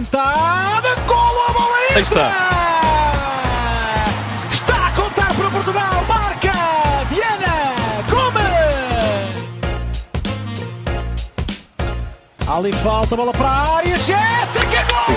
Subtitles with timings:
[0.00, 2.30] levantada, golo a bola Aí está.
[4.50, 6.52] Está a contar para Portugal, marca
[7.10, 9.36] Diana Gomes.
[12.48, 15.14] Ali falta, bola para a área, Jéssica, gol!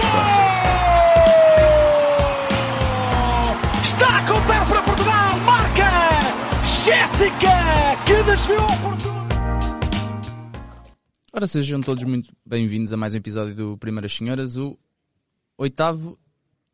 [3.81, 5.89] Está a contar para Portugal, marca
[6.63, 9.12] Jéssica, que desviou Portugal.
[11.35, 14.77] Ora, sejam todos muito bem-vindos a mais um episódio do Primeiras Senhoras, o
[15.57, 16.15] oitavo,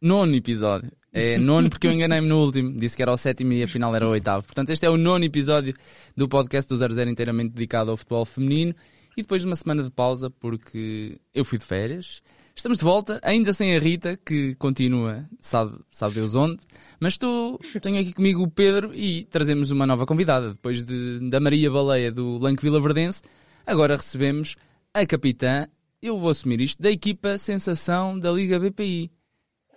[0.02, 0.92] nono episódio.
[1.14, 4.06] É nono porque eu enganei-me no último, disse que era o sétimo e afinal era
[4.06, 4.46] o oitavo.
[4.46, 5.74] Portanto, este é o nono episódio
[6.14, 8.76] do podcast do 00 inteiramente dedicado ao futebol feminino
[9.16, 12.22] e depois de uma semana de pausa porque eu fui de férias.
[12.54, 16.60] Estamos de volta, ainda sem a Rita, que continua, sabe, sabe Deus onde,
[17.00, 20.52] mas estou, tenho aqui comigo o Pedro e trazemos uma nova convidada.
[20.52, 23.22] Depois de, da Maria Baleia do Lanque Vila Verdense,
[23.70, 24.56] agora recebemos
[24.92, 25.70] a capitã,
[26.02, 29.12] eu vou assumir isto, da equipa Sensação da Liga BPI,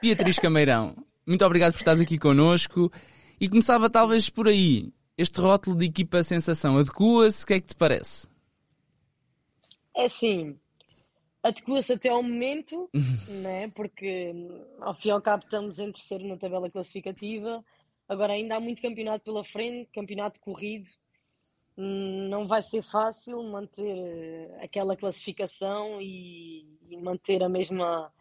[0.00, 0.96] Beatriz Cameirão.
[1.26, 2.90] Muito obrigado por estares aqui connosco
[3.38, 4.90] e começava talvez por aí.
[5.16, 7.44] Este rótulo de equipa Sensação adequa-se?
[7.44, 8.26] O que é que te parece?
[9.94, 10.58] É assim,
[11.42, 12.88] adequa-se até ao momento,
[13.42, 13.68] né?
[13.68, 14.32] porque
[14.80, 17.62] ao fim e ao cabo estamos em terceiro na tabela classificativa.
[18.08, 20.88] Agora ainda há muito campeonato pela frente, campeonato corrido.
[21.76, 28.12] Não vai ser fácil manter eh, aquela classificação e, e manter a mesma,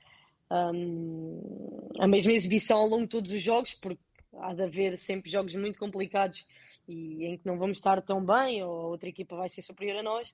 [0.74, 4.02] hum, a mesma exibição ao longo de todos os jogos, porque
[4.38, 6.46] há de haver sempre jogos muito complicados
[6.88, 9.98] e em que não vamos estar tão bem, ou a outra equipa vai ser superior
[9.98, 10.34] a nós.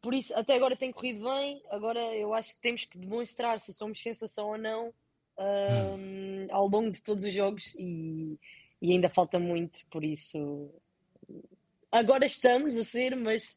[0.00, 1.62] Por isso, até agora tem corrido bem.
[1.70, 4.94] Agora eu acho que temos que demonstrar se somos sensação ou não
[5.38, 8.38] hum, ao longo de todos os jogos e,
[8.80, 9.80] e ainda falta muito.
[9.90, 10.70] Por isso,
[11.90, 13.56] agora estamos a ser, mas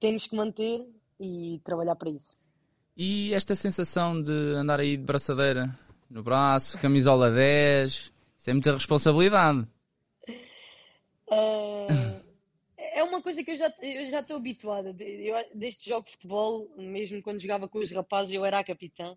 [0.00, 0.86] temos que manter
[1.18, 2.36] e trabalhar para isso.
[2.96, 5.68] E esta sensação de andar aí de braçadeira
[6.08, 9.66] no braço, camisola 10, isso é muita responsabilidade.
[11.30, 12.20] Ah,
[12.78, 14.94] é uma coisa que eu já eu já estou habituada.
[14.98, 19.16] Eu, deste jogo de futebol, mesmo quando jogava com os rapazes, eu era a capitã.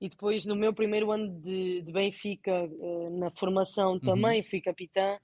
[0.00, 5.18] E depois, no meu primeiro ano de, de Benfica, eh, na formação, também fui capitã.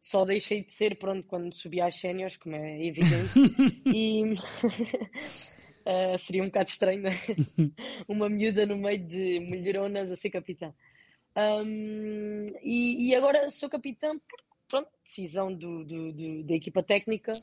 [0.00, 3.32] Só deixei de ser, pronto, quando subi às séniores, como é evidente.
[3.86, 4.22] E
[5.84, 7.12] eh, seria um bocado estranho, né?
[8.08, 10.72] Uma miúda no meio de mulheronas a ser capitã.
[11.36, 14.38] Um, e, e agora sou capitã por
[14.68, 17.42] pronto, decisão do, do- do- da equipa técnica.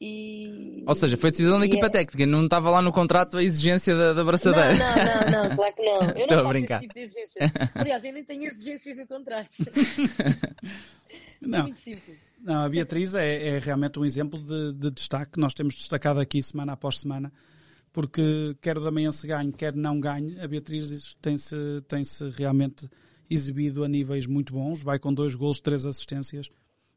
[0.00, 3.42] E, Ou seja, foi decisão da equipa é- técnica, não estava lá no contrato a
[3.44, 4.74] exigência da, da braçadeira.
[4.74, 6.00] Não, não, não, não, claro que não.
[6.10, 6.80] Eu Estou a brincar.
[6.80, 6.94] tipo.
[7.76, 9.50] Aliás, eu nem tenho exigências no contrato.
[11.46, 11.74] Não,
[12.40, 15.32] não, a Beatriz é, é realmente um exemplo de, de destaque.
[15.32, 17.32] Que nós temos destacado aqui semana após semana,
[17.92, 21.56] porque quer o Damiense ganhe, quer não ganhe, a Beatriz tem-se
[21.88, 22.90] tem -se realmente
[23.30, 26.50] exibido a níveis muito bons, vai com dois gols, três assistências,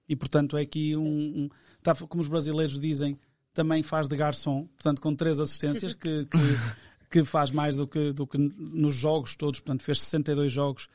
[0.09, 1.50] e portanto é aqui um, um
[1.81, 3.18] tá, como os brasileiros dizem,
[3.53, 6.38] também faz de garçom, portanto com três assistências que, que,
[7.09, 10.90] que faz mais do que, do que nos jogos todos, portanto fez 62 jogos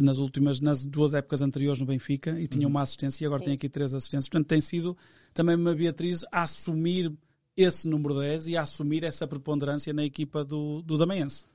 [0.00, 3.54] nas últimas, nas duas épocas anteriores no Benfica e tinha uma assistência e agora tem
[3.54, 4.28] aqui três assistências.
[4.28, 4.96] Portanto, tem sido
[5.32, 7.12] também uma Beatriz a assumir
[7.56, 11.46] esse número 10 e a assumir essa preponderância na equipa do, do Damaense.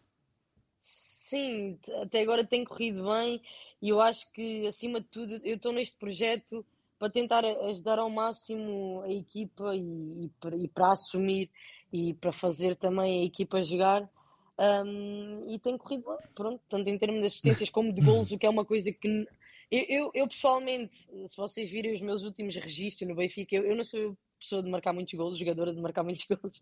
[0.79, 3.41] Sim, até agora tem corrido bem
[3.81, 6.66] e eu acho que, acima de tudo, eu estou neste projeto
[7.00, 11.50] para tentar ajudar ao máximo a equipa e, e para, e para assumir
[11.92, 14.09] e para fazer também a equipa jogar.
[14.57, 18.38] Um, e tem corrido bem, pronto, tanto em termos de assistências como de gols, o
[18.38, 19.28] que é uma coisa que
[19.72, 23.75] eu, eu, eu, pessoalmente, se vocês virem os meus últimos registros no Benfica, eu, eu
[23.75, 26.60] não sou pessoa de marcar muitos golos, jogadora de marcar muitos golos,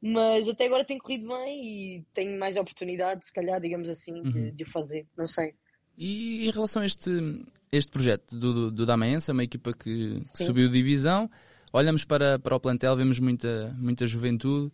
[0.00, 4.50] mas até agora tem corrido bem e tenho mais oportunidade, se calhar, digamos assim, de,
[4.52, 5.54] de o fazer, não sei.
[5.96, 7.10] E em relação a este,
[7.70, 10.46] este projeto do, do, do Damaense, é uma equipa que Sim.
[10.46, 11.30] subiu divisão,
[11.72, 14.72] olhamos para, para o plantel, vemos muita, muita juventude,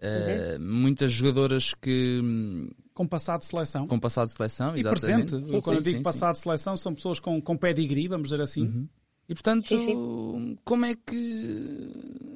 [0.00, 3.86] eh, muitas jogadoras que hum, Com passado de seleção.
[3.86, 5.30] com passado de seleção, e exatamente.
[5.30, 5.48] presente.
[5.48, 8.28] Sim, Quando eu sim, digo sim, passado de seleção, são pessoas com, com pedigree, vamos
[8.30, 8.88] dizer assim.
[9.28, 11.92] E portanto, Sim, como é que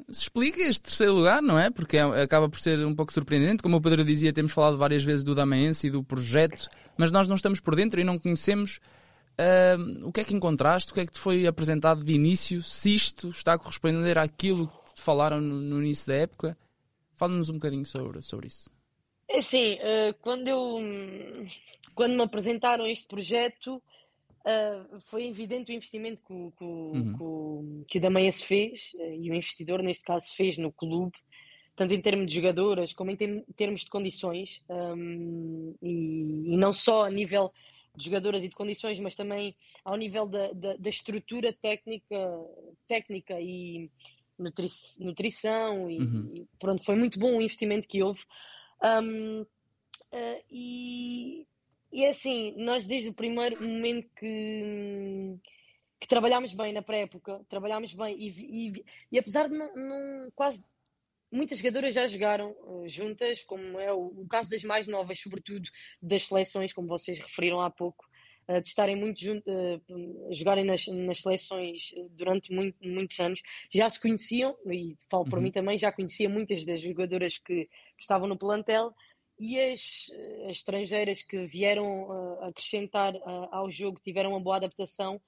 [0.08, 1.68] explica este terceiro lugar, não é?
[1.70, 3.62] Porque é- acaba por ser um pouco surpreendente.
[3.62, 7.26] Como o Pedro dizia, temos falado várias vezes do Damaense e do projeto, mas nós
[7.26, 8.78] não estamos por dentro e não conhecemos
[9.36, 12.62] ah, o que é que encontraste, o que é que te foi apresentado de início,
[12.62, 16.56] se isto está a corresponder àquilo que te falaram no, no início da época.
[17.16, 18.70] Fala-nos um bocadinho sobre, sobre isso.
[19.28, 20.80] É Assim, eh, quando eu
[21.94, 23.80] quando me apresentaram este projeto,
[24.44, 27.84] eh, foi evidente o investimento que, o- que, Uhum.
[27.86, 31.16] que o- fez, eh, e o investidor, neste caso, fez no clube,
[31.76, 36.72] tanto em termos de jogadoras como em term- termos de condições, um, e, e não
[36.72, 37.52] só a nível
[37.96, 42.16] de jogadoras e de condições, mas também ao nível da, da, da estrutura técnica,
[42.88, 43.88] técnica e
[44.38, 46.30] nutri nutrição, e, Uhum.
[46.34, 48.20] e pronto, foi muito bom o investimento que houve.
[48.82, 49.46] Um,
[50.12, 51.46] eh, e,
[51.92, 55.36] e é assim, nós desde o primeiro momento que,
[56.00, 58.28] que trabalhámos bem na pré-época, trabalhámos bem e,
[58.68, 60.64] e, e apesar de não, não- quase
[61.30, 62.54] muitas jogadoras já jogaram
[62.84, 65.68] eh, juntas, como é o, o caso das mais novas, sobretudo
[66.00, 68.04] das seleções, como vocês referiram há pouco,
[68.60, 69.52] de estarem muito juntas,
[70.30, 73.40] jogarem nas, nas seleções eh, durante muito- muitos anos,
[73.72, 75.44] já se conheciam, e falo por Uhum.
[75.44, 78.94] mim também, já conhecia muitas das jogadoras que, que estavam no plantel,
[79.38, 83.20] e as, eh, as estrangeiras que vieram eh, acrescentar eh,
[83.50, 85.20] ao jogo tiveram uma boa adaptação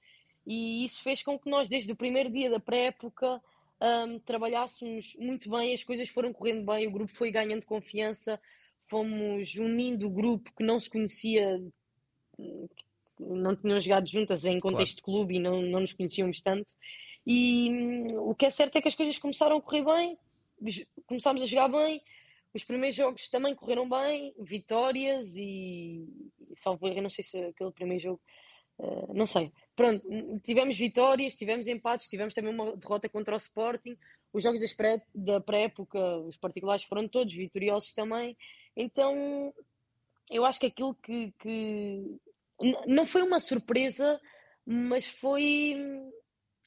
[0.45, 3.41] e isso fez com que nós, desde o primeiro dia da pré-época,
[3.81, 8.39] ahm, trabalhássemos muito bem, as coisas foram correndo bem, o grupo foi ganhando confiança,
[8.85, 11.61] fomos unindo o grupo que não se conhecia,
[12.37, 12.85] que
[13.19, 16.73] não tinham jogado juntas em contexto de clube e não, não nos conhecíamos tanto.
[17.25, 20.17] E hum, o que é certo é que as coisas começaram a correr bem,
[21.05, 22.01] começámos a jogar bem,
[22.53, 26.07] os primeiros jogos também correram bem, vitórias e,
[26.49, 28.21] e salvo erro, não sei se aquele primeiro jogo,
[28.79, 29.51] eh, não sei.
[29.75, 30.03] Pronto,
[30.43, 33.95] tivemos vitórias, tivemos empates, tivemos também uma derrota contra o Sporting.
[34.33, 38.35] Os jogos pré- da pré-época, os particulares foram todos vitoriosos também.
[38.75, 39.53] Então,
[40.29, 42.17] eu acho que aquilo que, que
[42.87, 44.19] não foi uma surpresa,
[44.65, 45.75] mas foi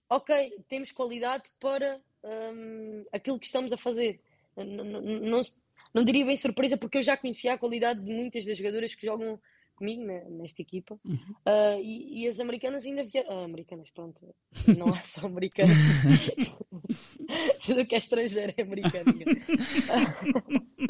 [0.09, 4.21] ok, temos qualidade para hum, aquilo que estamos a fazer.
[4.57, 5.57] N- n- n- Não, se-
[5.95, 9.07] não diria bem surpresa, porque eu já conhecia a qualidade de muitas das jogadoras que
[9.07, 9.41] jogam
[9.77, 10.99] comigo né, nesta equipa.
[11.47, 13.31] Ah, e, e as americanas ainda vieram.
[13.41, 14.35] ah, americanas, pronto.
[14.67, 15.77] Não há só americanas.
[17.65, 19.15] Tudo o que é estrangeiro é americano.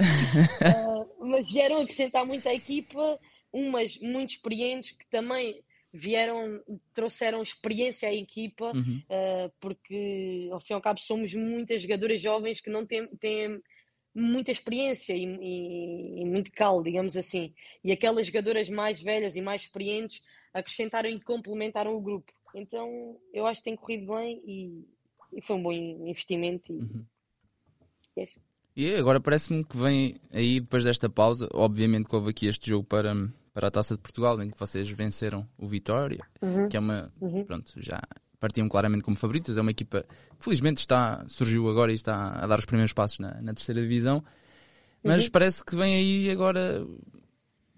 [0.62, 3.18] Ah, mas vieram acrescentar muito à equipa,
[3.52, 5.62] umas muito experientes que também
[5.92, 6.62] vieram,
[6.94, 9.02] trouxeram experiência à equipa, Uhum.
[9.10, 13.60] uh, porque ao fim e ao cabo somos muitas jogadoras jovens que não têm, têm
[14.14, 17.52] muita experiência e, e- e muito cal, digamos assim.
[17.82, 20.22] E aquelas jogadoras mais velhas e mais experientes
[20.54, 22.32] acrescentaram e complementaram o grupo.
[22.54, 24.84] Então eu acho que tem corrido bem e,
[25.32, 26.72] e foi um bom investimento.
[26.72, 28.38] E, é isso.
[28.80, 32.82] E agora parece-me que vem aí, depois desta pausa, obviamente que houve aqui este jogo
[32.82, 33.14] para,
[33.52, 36.16] para a Taça de Portugal, em que vocês venceram o Vitória,
[36.70, 37.12] que é uma,
[37.46, 38.00] pronto, já
[38.40, 40.02] partiam claramente como favoritas, é uma equipa
[40.38, 43.82] que felizmente está, surgiu agora e está a dar os primeiros passos na, na terceira
[43.82, 44.24] divisão,
[45.04, 46.82] mas parece que vem aí agora,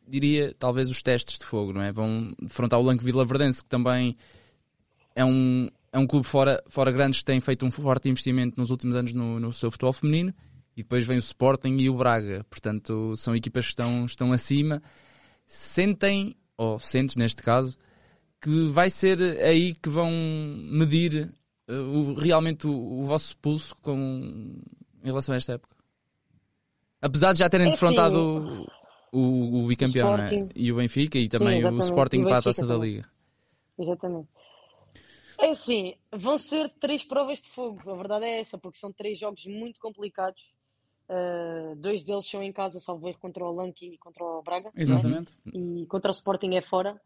[0.06, 1.90] diria, talvez os testes de fogo, não é?
[1.90, 4.16] Vão defrontar o Lanque Vila Verdense, que também
[5.16, 8.70] é um, é um clube fora, fora grandes que tem feito um forte investimento nos
[8.70, 10.32] últimos anos no, no seu futebol feminino
[10.76, 12.44] e depois vem o Sporting e o Braga.
[12.49, 14.82] Portanto, são equipas que estão, estão acima.
[15.47, 17.76] Sentem, ou sentes neste caso,
[18.40, 21.32] que vai ser aí que vão medir
[21.68, 24.56] eh, o- realmente o, o vosso pulso com,
[25.02, 25.76] em relação a esta época.
[27.00, 28.66] Apesar de já terem É defrontado assim,
[29.12, 30.26] o, o, o bicampeão é?
[30.26, 30.49] Sporting.
[30.54, 31.85] e o Benfica e também o exatamente.
[31.85, 32.76] Sporting o para a taça da.
[32.76, 33.08] Liga.
[33.78, 34.28] Exatamente.
[35.38, 39.18] É assim, vão ser três provas de fogo, a verdade é essa, porque são três
[39.18, 40.40] jogos muito complicados.
[41.09, 44.68] Uh, dois deles são em casa, salvo erro, contra o Lanque e contra o Braga.
[44.75, 44.82] né?
[44.82, 45.35] Exatamente.
[45.52, 47.00] E contra o Sporting é fora.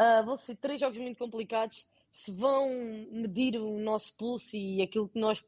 [0.00, 1.84] Uh, vão ser três jogos muito complicados.
[2.10, 2.68] Se vão
[3.12, 5.44] medir o nosso pulso e aquilo que nós.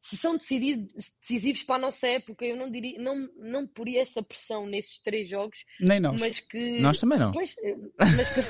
[0.00, 4.22] Se são decididos, decisivos para a nossa época, eu não diria, não, não poria essa
[4.22, 6.18] pressão nesses três jogos, Nem nós.
[6.18, 6.80] mas que.
[6.80, 7.32] Nós também não.
[7.32, 8.40] Pois, eh, mas, que,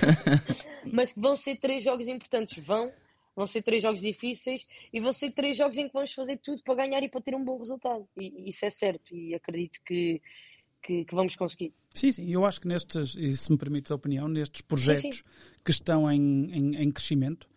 [0.93, 2.63] mas que vão ser três jogos importantes.
[2.65, 2.93] Vão,
[3.39, 6.61] vão ser três jogos difíceis e vão ser três jogos em que vamos fazer tudo
[6.65, 8.05] para ganhar e para ter um bom resultado.
[8.17, 10.21] E, e isso é certo e acredito que,
[10.83, 11.73] que, que vamos conseguir.
[11.95, 15.23] Sim, sim, eu acho que nestes, e se me permites a opinião, nestes projetos
[15.65, 17.49] que estão em, em, em crescimento,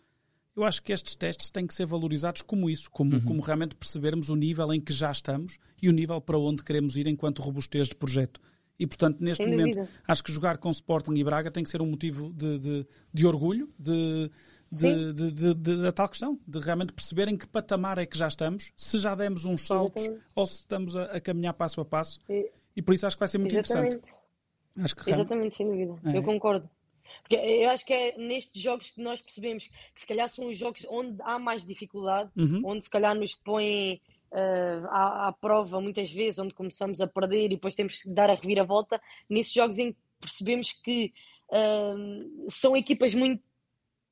[0.56, 4.30] eu acho que estes testes têm que ser valorizados como isso, como, como realmente percebermos
[4.30, 7.88] o nível em que já estamos e o nível para onde queremos ir enquanto robustez
[7.88, 8.40] de projeto.
[8.78, 9.92] E, portanto, neste Sem momento, dúvida.
[10.08, 13.26] acho que jogar com Sporting e Braga tem que ser um motivo de, de, de
[13.28, 14.30] orgulho, de,
[14.72, 18.72] de, de, de, da tal questão, de realmente perceberem que patamar é que já estamos,
[18.76, 20.26] se já demos uns saltos Exatamente.
[20.36, 22.20] ou se estamos a, a caminhar passo a passo.
[22.30, 23.96] E- E por isso acho que vai ser muito Exatamente.
[23.98, 24.22] interessante.
[24.80, 26.00] Acho que Exatamente, sem dúvida.
[26.10, 26.18] É.
[26.18, 26.70] Eu concordo.
[27.24, 30.56] Porque eu acho que é nestes jogos que nós percebemos que se calhar são os
[30.58, 32.62] jogos onde há mais dificuldade, Uhum.
[32.64, 34.00] onde se calhar nos põem
[34.34, 38.30] eh, à, à prova muitas vezes, onde começamos a perder e depois temos que dar
[38.30, 39.02] a reviravolta.
[39.30, 41.12] Nesses jogos em que percebemos que
[41.52, 41.94] eh,
[42.50, 43.44] são equipas muito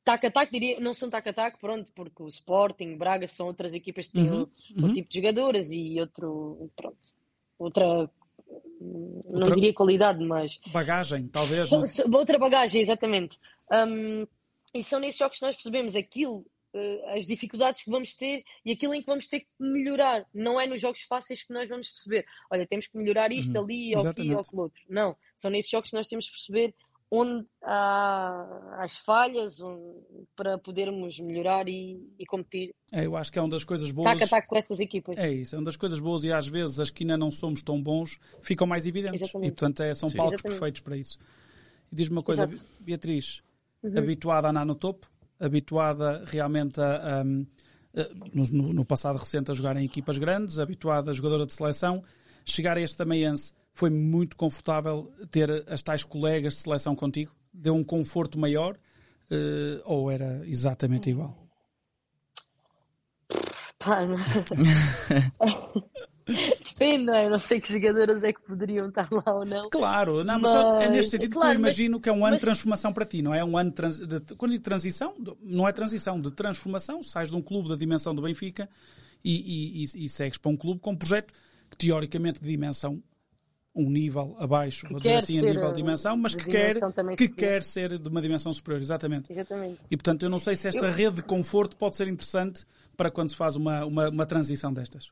[0.04, 4.30] tac-a-tac, diria, não são tac-a-tac, pronto, porque o Sporting, Braga são outras equipas que têm
[4.32, 4.94] Uhum, outro uhum.
[4.94, 6.98] tipo de jogadores e outro, pronto,
[7.58, 8.10] outra,
[8.82, 11.70] não Outra- diria qualidade, mas Bagagem, talvez.
[11.70, 12.20] são- não?
[12.20, 13.40] outra bagagem, exatamente.
[13.72, 14.26] Um,
[14.74, 18.72] e são nesses jogos que nós percebemos aquilo, eh, as dificuldades que vamos ter e
[18.72, 20.26] aquilo em que vamos ter que melhorar.
[20.34, 23.64] Não é nos jogos fáceis que nós vamos perceber, olha, temos que melhorar isto Uhum,
[23.64, 24.82] ali, ou aqui, ou aquilo outro.
[24.88, 26.74] Não, são nesses jogos que nós temos que perceber
[27.12, 30.04] onde há as falhas onde-
[30.36, 34.12] para podermos melhorar e, e competir É, eu acho que é uma das coisas boas.
[34.20, 35.18] tac a tac com essas equipas.
[35.18, 37.62] É isso, é uma das coisas boas e às vezes as que ainda não somos
[37.64, 39.22] tão bons ficam mais evidentes.
[39.24, 39.48] Exatamente.
[39.50, 40.18] E portanto é, são Sim.
[40.18, 40.60] palcos Exatamente.
[40.60, 41.18] perfeitos para isso.
[41.92, 42.64] E diz-me uma coisa, Exato.
[42.80, 43.42] Beatriz,
[43.82, 43.98] Uhum.
[43.98, 47.24] habituada a andar no topo, habituada realmente a,
[48.34, 52.04] no, no- passado recente a jogar em equipas grandes, habituada a jogadora de seleção,
[52.46, 57.32] chegar a este Tamaiense foi muito confortável ter as tais colegas de seleção contigo?
[57.54, 58.78] Deu um conforto maior
[59.32, 61.36] eh, ou era exatamente igual?
[63.80, 64.18] Pá, não-
[66.64, 67.26] Depende, não é?
[67.26, 69.70] Eu não sei que jogadoras é que poderiam estar lá ou não.
[69.72, 72.18] Claro, não, mas, Mas- é neste sentido que claro, eu mas- imagino que é um
[72.24, 73.40] ano mas- de transformação para ti, não é?
[73.40, 77.30] É um ano de, trans, de quando digo transição, não é transição, de transformação, sais
[77.32, 78.70] de um clube da dimensão do Benfica
[79.24, 81.34] e, e, e- e segues para um clube com um projeto
[81.70, 83.02] que teoricamente de dimensão
[83.80, 86.80] um nível abaixo, vou dizer assim, a nível de uh, dimensão, mas que quer, que
[86.80, 87.36] superior.
[87.36, 89.32] quer ser de uma dimensão superior, exatamente.
[89.32, 89.80] Exatamente.
[89.90, 92.66] E portanto eu não sei se esta rede de conforto pode ser interessante
[92.98, 95.12] para quando se faz uma, uma, uma transição destas.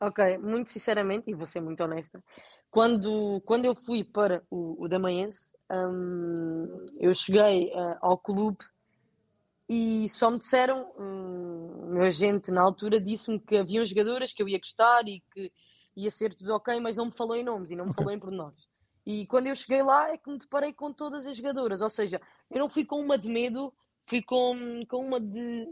[0.00, 2.22] Ok, muito sinceramente, e vou ser muito honesta,
[2.70, 6.66] quando, quando eu fui para o, o Damaense, hum,
[7.00, 8.58] eu cheguei ah, ao clube
[9.66, 14.48] e só me disseram, hum, meu agente na altura disse-me que haviam jogadoras que eu
[14.48, 15.50] ia gostar e que
[15.96, 18.04] ia ser tudo ok, mas não me falou em nomes e não me Ok.
[18.04, 18.68] falou em pormenores.
[19.04, 22.20] E quando eu cheguei lá é que me deparei com todas as jogadoras, ou seja,
[22.50, 23.72] eu não fui com uma de medo,
[24.06, 25.68] fui com, com uma de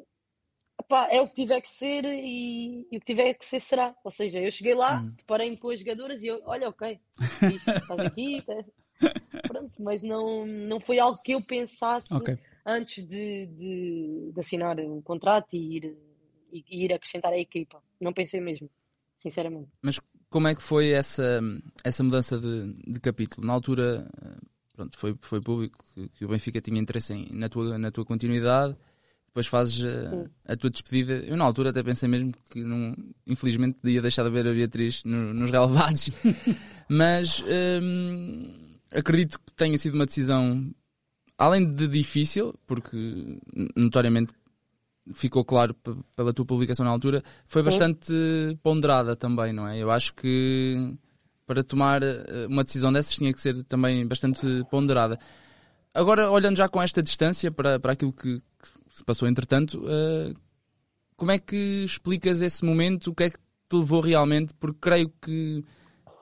[0.81, 3.97] Epá, é o que tiver que ser e, e o que tiver que ser será.
[4.05, 5.13] Ou seja, eu cheguei lá, Hum.
[5.17, 7.01] deparei-me com as jogadoras e eu, olha, ok,
[7.49, 8.65] isto, estás aqui, tá-
[9.47, 12.37] pronto, mas não, não foi algo que eu pensasse Ok.
[12.67, 15.97] antes de, de, de assinar o contrato e ir,
[16.53, 17.83] e, e ir acrescentar a equipa.
[18.01, 18.69] Não pensei mesmo,
[19.17, 19.71] sinceramente.
[19.81, 20.01] Mas
[20.35, 21.41] como é que foi essa,
[21.85, 23.47] essa mudança de, de capítulo?
[23.47, 24.37] Na altura, eh,
[24.75, 28.05] pronto, foi, foi público que, que o Benfica tinha interesse em, na, tua, na tua
[28.05, 28.75] continuidade,
[29.29, 30.25] depois fazes eh, Sim.
[30.45, 31.13] a tua despedida.
[31.25, 35.05] Eu na altura até pensei mesmo que não, infelizmente ia deixar de ver a Beatriz
[35.05, 36.11] no- nos relevados,
[36.91, 37.41] mas
[37.81, 40.69] hum, acredito que tenha sido uma decisão,
[41.39, 43.39] além de difícil, porque
[43.77, 44.33] notoriamente
[45.13, 45.75] ficou claro
[46.17, 47.67] pela tua publicação na altura, foi Sim.
[47.67, 48.15] bastante
[48.63, 49.79] ponderada também, não é?
[49.79, 50.97] Eu acho que
[51.47, 55.19] para tomar eh, uma decisão dessas tinha que ser também bastante ponderada.
[55.93, 60.33] Agora, olhando já com esta distância para, para aquilo que, que se passou entretanto, eh,
[61.17, 63.09] como é que explicas esse momento?
[63.09, 64.55] O que é que te levou realmente?
[64.55, 65.65] Porque creio que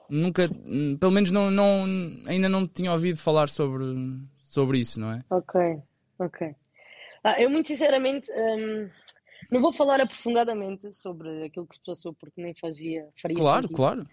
[0.09, 1.85] nunca, hum, pelo menos não, não,
[2.27, 3.85] ainda não tinha ouvido falar sobre,
[4.45, 5.21] sobre isso, não é?
[5.31, 5.61] Ok,
[6.19, 6.55] ok.
[7.25, 8.91] Ah, eu, muito sinceramente, hum,
[9.51, 13.77] não vou falar aprofundadamente sobre aquilo que se passou, porque nem fazia, faria Claro, sentido.
[13.77, 14.09] claro.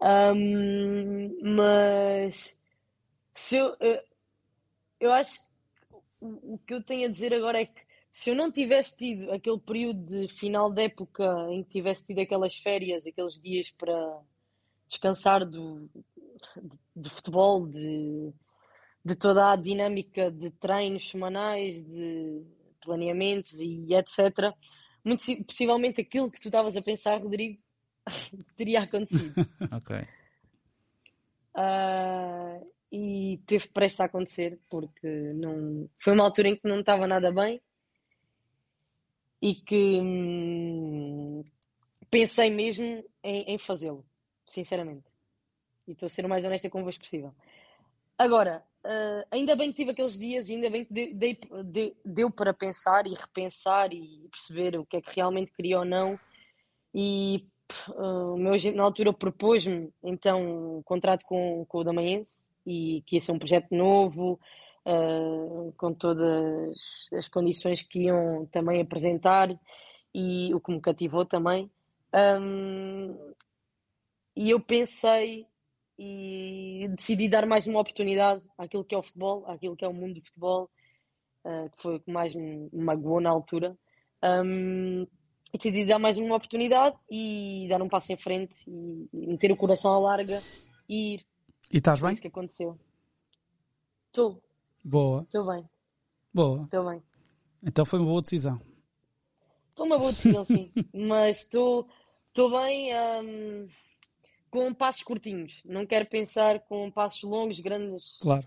[0.00, 2.58] Ahm, mas
[3.34, 4.00] se eu, eu,
[4.98, 5.46] eu acho que
[6.20, 9.30] o, o que eu tenho a dizer agora é que se eu não tivesse tido
[9.30, 14.20] aquele período de final de época em que tivesse tido aquelas férias, aqueles dias para
[14.88, 15.88] descansar do,
[16.96, 18.32] do futebol, de,
[19.04, 22.42] de toda a dinâmica de treinos semanais, de
[22.80, 24.54] planeamentos e etc.,
[25.04, 27.60] muito si- possivelmente aquilo que tu estavas a pensar, Rodrigo,
[28.56, 29.34] teria acontecido.
[29.72, 29.96] Ok.
[31.54, 32.60] Ah,
[32.92, 37.30] e teve prestes a acontecer porque não foi uma altura em que não estava nada
[37.32, 37.60] bem
[39.40, 41.44] e que hum,
[42.10, 42.84] pensei mesmo
[43.22, 44.04] em, em fazê-lo,
[44.46, 45.04] sinceramente.
[45.86, 47.34] E estou a ser o mais honesta convosco possível.
[48.18, 51.96] Agora, ah, ainda bem que tive aqueles dias e ainda bem que dei- dei- deu,
[52.04, 56.18] deu para pensar e repensar e perceber o que é que realmente queria ou não.
[56.94, 57.46] E
[57.96, 63.02] ah, o meu agente na altura propôs-me então um contrato com, com o Damaense e
[63.06, 64.38] que ia ser um projeto novo,
[64.86, 69.48] uh, com todas as condições que iam também apresentar
[70.14, 71.70] e o que me cativou também.
[72.14, 73.16] Um,
[74.36, 75.46] e eu pensei
[76.02, 79.92] e decidi dar mais uma oportunidade àquilo que é o futebol, àquilo que é o
[79.92, 80.70] mundo do futebol,
[81.44, 83.76] uh, que foi o que mais me magoou na altura.
[84.24, 85.06] Um,
[85.52, 89.56] decidi dar mais uma oportunidade e dar um passo em frente e, e meter o
[89.56, 90.40] coração à larga
[90.88, 91.26] e ir.
[91.70, 92.12] E estás bem?
[92.12, 92.78] isso que aconteceu.
[94.06, 94.42] Estou.
[94.82, 95.22] Boa.
[95.24, 95.68] Estou bem.
[96.32, 96.62] Boa.
[96.62, 97.02] Estou bem.
[97.62, 98.58] Então foi uma boa decisão.
[99.68, 100.72] Estou uma boa decisão, sim.
[100.94, 101.86] Mas estou
[102.50, 103.68] bem um,
[104.50, 105.60] com passos curtinhos.
[105.64, 108.18] Não quero pensar com passos longos, grandes.
[108.20, 108.46] Claro.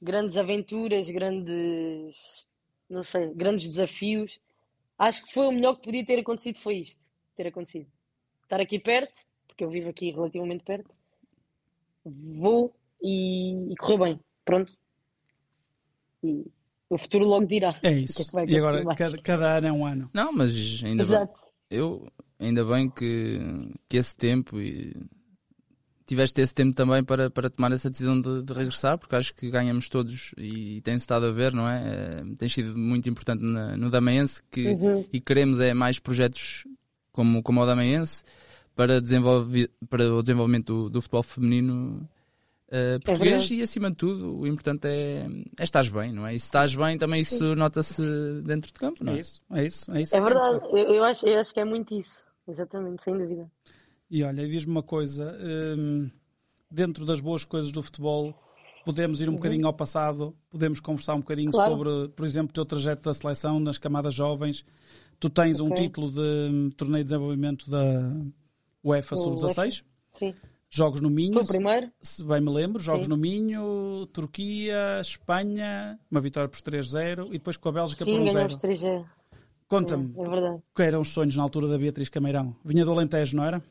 [0.00, 2.46] Grandes aventuras, grandes.
[2.88, 4.38] Não sei, grandes desafios
[4.98, 7.00] acho que foi o melhor que podia ter acontecido foi isto,
[7.36, 7.86] ter acontecido.
[8.42, 10.90] Estar aqui perto, porque eu vivo aqui relativamente perto,
[12.04, 14.72] vou e, e correu bem, pronto.
[16.22, 16.44] E
[16.90, 17.78] o futuro logo dirá.
[17.82, 18.24] É isso.
[18.28, 20.10] Que é que e agora cada, cada, ano é um ano.
[20.12, 21.40] Não, mas ainda Exato.
[21.40, 21.78] bem.
[21.78, 23.40] Eu ainda bem que,
[23.88, 24.94] que esse tempo e
[26.08, 29.50] tiveste esse tempo também para, para tomar essa decisão de, de regressar, porque acho que
[29.50, 31.82] ganhamos todos e tem-se estado a ver, não é?
[31.86, 35.04] é tem sido muito importante na, no Damaense que, uhum.
[35.12, 36.64] e queremos é mais projetos
[37.12, 38.24] como, como o Damaense
[38.74, 42.08] para, desenvolver, para o desenvolvimento do, do futebol feminino
[42.68, 45.26] uh, português é e acima de tudo o importante é,
[45.58, 46.34] é estás bem, não é?
[46.34, 48.02] E se estás bem também isso nota-se
[48.44, 49.16] dentro de campo, não é?
[49.16, 49.92] É isso, é isso.
[49.92, 53.16] É, isso é verdade, eu, eu, acho, eu acho que é muito isso, exatamente, sem
[53.16, 53.50] dúvida.
[54.10, 55.36] E olha, diz-me uma coisa:
[55.76, 56.10] hum,
[56.70, 58.34] dentro das boas coisas do futebol,
[58.84, 59.36] podemos ir um uhum.
[59.36, 61.70] bocadinho ao passado, podemos conversar um bocadinho claro.
[61.72, 64.64] sobre, por exemplo, o teu trajeto da seleção nas camadas jovens.
[65.20, 65.72] Tu tens okay.
[65.72, 68.12] um título de um, torneio de desenvolvimento da
[68.84, 69.84] UEFA Sub-16.
[70.12, 70.34] Sim.
[70.70, 71.32] Jogos no Minho.
[71.34, 71.90] Foi o primeiro?
[72.00, 73.10] Se bem me lembro, jogos Sim.
[73.10, 78.34] no Minho, Turquia, Espanha, uma vitória por 3-0 e depois com a Bélgica Sim, por
[78.34, 78.60] 1-0.
[78.60, 79.06] 3-0.
[79.68, 80.62] Conta-me, é, verdade.
[80.74, 82.56] que eram os sonhos na altura da Beatriz Cameirão?
[82.64, 83.62] Vinha do Alentejo, não era?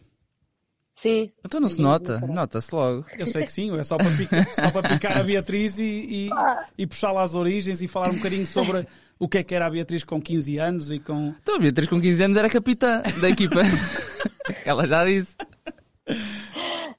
[0.94, 1.32] Sim.
[1.46, 3.06] Então não se nota, nota-se logo.
[3.18, 6.30] Eu sei que sim, é só para picar, só para picar a Beatriz e, e,
[6.76, 8.88] e puxá-la às origens e falar um bocadinho sobre
[9.20, 11.36] o que é que era a Beatriz com 15 anos e com.
[11.42, 13.62] Então a Beatriz com 15 anos era capitã da equipa.
[14.66, 15.36] Ela já disse.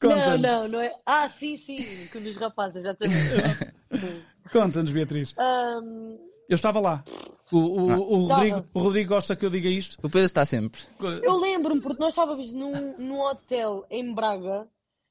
[0.00, 0.92] Não, não, não é.
[1.04, 3.72] Ah, sim, sim, com os rapazes, exatamente.
[4.52, 5.34] Conta-nos, Beatriz.
[5.36, 7.04] Um, eu estava lá.
[7.50, 7.98] O, o, ah.
[7.98, 9.96] o, Rodrigo, o Rodrigo gosta que eu diga isto.
[9.98, 10.80] O Pedro está sempre.
[11.22, 14.68] Eu lembro-me, porque nós estávamos num, num hotel em Braga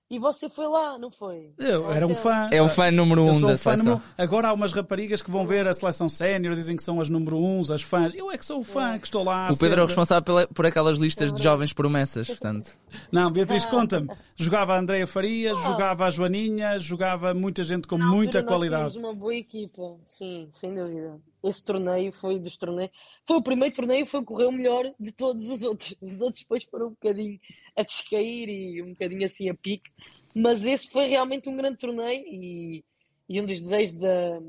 [0.10, 1.52] e você foi lá, não foi?
[1.58, 2.50] Eu era um fã.
[2.54, 3.84] É o fã número um da seleção.
[3.84, 4.02] Número...
[4.17, 7.38] Agora há umas raparigas que vão ver a seleção sénior, dizem que são as número
[7.38, 8.15] uns, as fãs.
[8.15, 9.00] Eu é que sou o fã, é.
[9.00, 9.47] que estou lá.
[9.47, 9.80] O Pedro sempre.
[9.80, 12.69] é o responsável pela, por aquelas listas de jovens promessas, portanto.
[13.12, 14.08] Não, Beatriz, conta-me.
[14.38, 15.67] Jogava a Andreia Farias, ah.
[15.67, 18.84] jogava a Joaninha, jogava muita gente com Na muita qualidade.
[18.84, 21.19] Nós uma boa equipa, sim, sem dúvida.
[21.43, 22.91] Esse torneio foi dos torneios.
[23.23, 25.95] Foi o primeiro torneio que foi correu melhor de todos os outros.
[26.02, 27.39] Os outros depois foram um bocadinho
[27.76, 29.89] a descair e um bocadinho assim a pique
[30.38, 32.86] mas esse foi realmente um grande torneio e,
[33.28, 34.39] e um dos desejos da,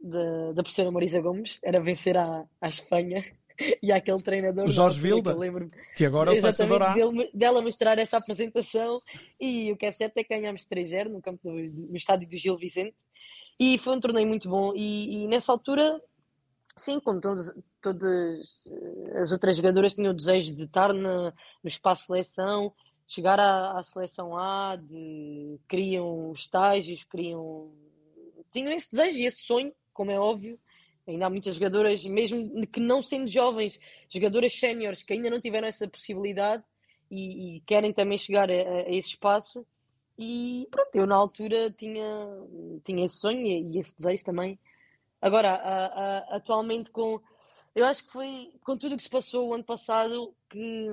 [0.00, 3.24] da, da professora Marisa Gomes era vencer a, a Espanha
[3.82, 4.66] e aquele treinador.
[4.66, 9.00] O Jorge Vilda, que, que, agora é o selecionador dele, dela mostrar essa apresentação
[9.40, 12.36] e o que é certo é que ganhámos 3-0 no, campo do, no estádio do
[12.36, 12.94] Gil Vicente
[13.58, 16.00] e foi um torneio muito bom e, e nessa altura
[16.76, 18.56] sim, como todos, todas
[19.20, 22.72] as outras jogadoras tinham o desejo de estar na, no espaço seleção
[23.08, 27.72] chegar à, à seleção A, de, criam estágios, criam.
[28.52, 30.60] tinham esse desejo e esse sonho, como é óbvio.
[31.06, 35.66] Ainda há muitas jogadoras, mesmo que não sendo jovens, jogadoras séniores que ainda não tiveram
[35.66, 36.62] essa possibilidade
[37.10, 39.66] e, e querem também chegar a, a, esse espaço.
[40.18, 42.06] E pronto, eu na altura tinha,
[42.84, 44.58] tinha esse sonho e, esse desejo também.
[45.22, 47.20] Agora, a, a, atualmente com.
[47.74, 50.88] Eu acho que foi com tudo o que se passou o ano passado que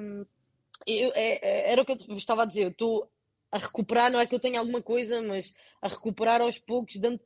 [0.85, 3.09] eu, é, é, era o que eu estava a dizer, eu estou
[3.51, 7.19] a recuperar, não é que eu tenha alguma coisa, mas a recuperar aos poucos, dando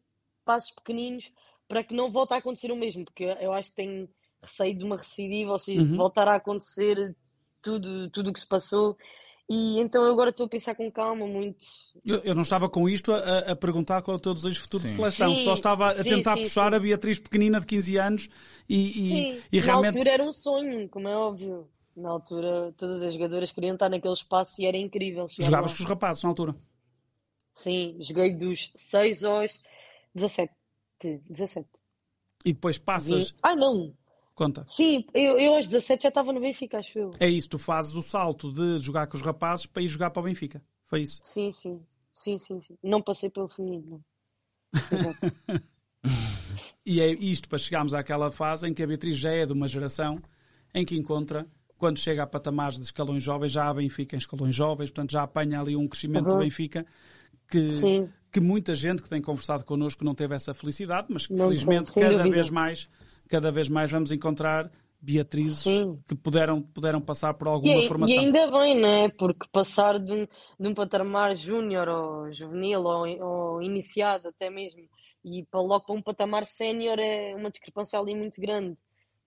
[0.45, 1.31] passos pequeninos
[1.67, 4.09] para que não volte a acontecer o mesmo, porque eu, eu acho que tenho
[4.41, 5.97] receio de uma recidiva, ou seja, uhum.
[5.97, 7.15] voltar a acontecer
[7.62, 8.97] tudo tudo o que se passou.
[9.49, 11.65] E então eu agora estou a pensar com calma muito.
[12.05, 14.83] Eu, eu não estava com isto a, a, perguntar qual é o teu desejo futuro
[14.83, 14.89] sim.
[14.89, 18.29] de seleção, sim, só estava a sim, tentar puxar a Beatriz pequenina de 15 anos
[18.69, 19.93] e, e, e realmente.
[19.93, 21.67] Na altura era um sonho, como é óbvio
[21.99, 25.27] na altura todas as jogadoras queriam estar naquele espaço e era incrível.
[25.38, 26.55] Jogavas com os rapazes na altura?
[27.53, 29.62] Sim, joguei dos 6 aos
[30.15, 30.53] 17.
[31.29, 31.67] 17.
[32.45, 33.29] E depois passas.
[33.29, 33.35] E...
[33.43, 33.93] Ah, não!
[34.39, 34.63] Conta.
[34.69, 37.12] Sim, eu, eu aos 17 já estava no Benfica, acho eu.
[37.19, 40.21] É isso, tu fazes o salto de jogar com os rapazes para ir jogar para
[40.21, 40.63] o Benfica.
[40.88, 41.19] Foi isso?
[41.21, 41.82] Sim, sim.
[42.13, 42.78] Sim, sim, sim.
[42.82, 44.02] Não passei pelo feminino.
[46.86, 49.67] E é isto para chegarmos àquela fase em que a Beatriz já é de uma
[49.67, 50.19] geração
[50.73, 51.45] em que encontra,
[51.78, 55.21] quando chega a patamares de escalões jovens, já há Benfica em escalões jovens, portanto já
[55.23, 56.38] apanha ali um crescimento Uhum.
[56.39, 56.86] de Benfica
[57.47, 58.10] que, Sim.
[58.32, 61.93] que muita gente que tem conversado connosco não teve essa felicidade, mas que Não, felizmente
[61.93, 62.30] cada dúvida.
[62.30, 62.89] vez mais,
[63.29, 64.69] cada vez mais vamos encontrar
[65.01, 65.97] Beatrizes Sim.
[66.07, 68.15] que puderam, puderam passar por E, alguma ai- formação.
[68.15, 69.09] e ainda bem, não é?
[69.09, 70.27] Porque passar de um,
[70.59, 74.81] de um patamar júnior ou juvenil ou, ou iniciado até mesmo
[75.23, 78.77] e para logo para um patamar sénior é uma discrepância ali muito grande.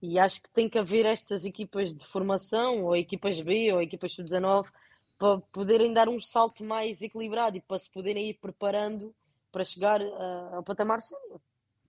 [0.01, 4.13] E acho que tem que haver estas equipas de formação, ou equipas B, ou equipas
[4.15, 4.69] sub-19,
[5.17, 9.15] para poderem dar um salto mais equilibrado e para se poderem ir preparando
[9.53, 11.41] para chegar ah, ao patamar sénior.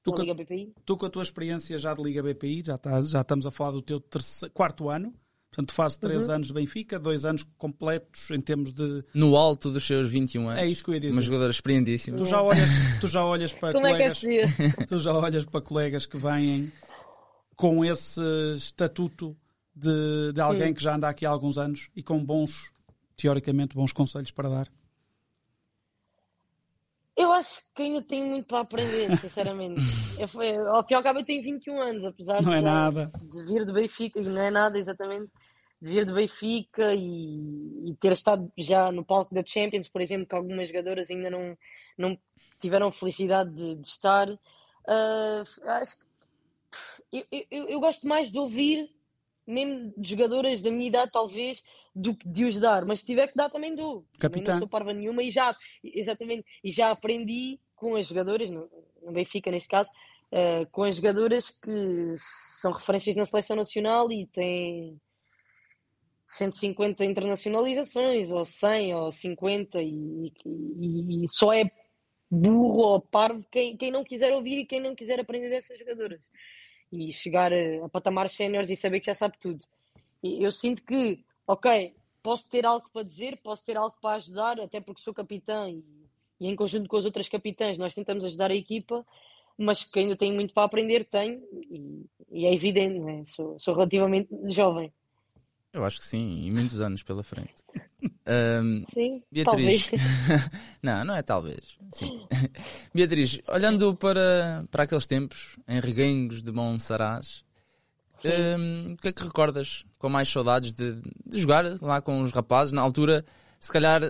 [0.03, 0.73] Tu Na que- Liga BPI.
[0.85, 3.71] Tu, com a tua experiência já de Liga BPI, já, estás- já estamos a falar
[3.71, 5.13] do teu terceiro, quarto ano,
[5.49, 6.35] portanto, tu fazes três Uhum.
[6.35, 9.03] anos de Benfica, dois anos completos em termos de.
[9.13, 10.61] No alto dos seus 21 anos.
[10.61, 11.13] É isso que eu ia dizer.
[11.13, 12.17] Uma jogadora experientíssima.
[12.17, 14.55] Tu já olhas, tu já olhas para Como é que é colegas,
[14.89, 16.71] tu já olhas para colegas que vêm
[17.55, 18.19] com esse
[18.55, 19.37] estatuto
[19.75, 22.71] de, de alguém que já anda aqui há alguns anos e com bons,
[23.15, 24.67] teoricamente, bons conselhos para dar.
[27.15, 29.83] Eu acho que ainda tenho muito para aprender, sinceramente.
[30.19, 32.61] Eu, foi- ao fim e ao cabo, eu tenho 21 anos, apesar Não de, é
[32.61, 33.09] nada.
[33.21, 35.31] de vir do Benfica, e não é nada exatamente,
[35.81, 40.27] de vir do Benfica e, e ter estado já no palco da Champions, por exemplo,
[40.27, 41.57] que algumas jogadoras ainda não,
[41.97, 42.17] não
[42.59, 44.27] tiveram felicidade de, de estar.
[44.87, 45.43] Ah,
[45.81, 46.05] acho que
[47.11, 48.89] eu, eu- eu, eu gosto mais de ouvir,
[49.45, 51.61] mesmo de jogadoras da minha idade, talvez,
[51.95, 54.01] do que de os dar, mas se tiver que dar, também dou.
[54.17, 54.51] Também Capitã.
[54.53, 58.69] não sou parva nenhuma e já, exatamente, e já aprendi com as jogadoras, no,
[59.01, 59.89] no Benfica neste caso,
[60.31, 62.15] eh, com as jogadoras que
[62.59, 64.99] são referências na seleção nacional e têm
[66.27, 71.69] 150 internacionalizações, ou 100, ou 50, e, e- e só é
[72.31, 76.27] burro ou parvo quem, quem não quiser ouvir e quem não quiser aprender dessas jogadoras.
[76.91, 79.63] E chegar a, a patamares séniores e saber que já sabe tudo.
[80.23, 84.59] E eu sinto que, ok, posso ter algo para dizer, posso ter algo para ajudar,
[84.59, 85.83] até porque sou capitã e,
[86.39, 89.05] e em conjunto com as outras capitãs nós tentamos ajudar a equipa,
[89.57, 93.23] mas que ainda tenho muito para aprender, tenho, e, e é evidente, não é?
[93.25, 94.91] Sou, sou relativamente jovem.
[95.71, 97.55] Eu acho que sim, e muitos anos pela frente.
[98.25, 99.87] Ahm, Sim, Beatriz.
[99.87, 100.03] talvez.
[100.81, 101.77] não, não é talvez.
[101.91, 102.25] Sim.
[102.93, 107.43] Beatriz, olhando para, para aqueles tempos, em Reguengos de Monsaraz,
[108.19, 112.71] o que é que recordas com mais saudades de, de jogar lá com os rapazes?
[112.71, 113.25] Na altura,
[113.59, 114.01] se calhar,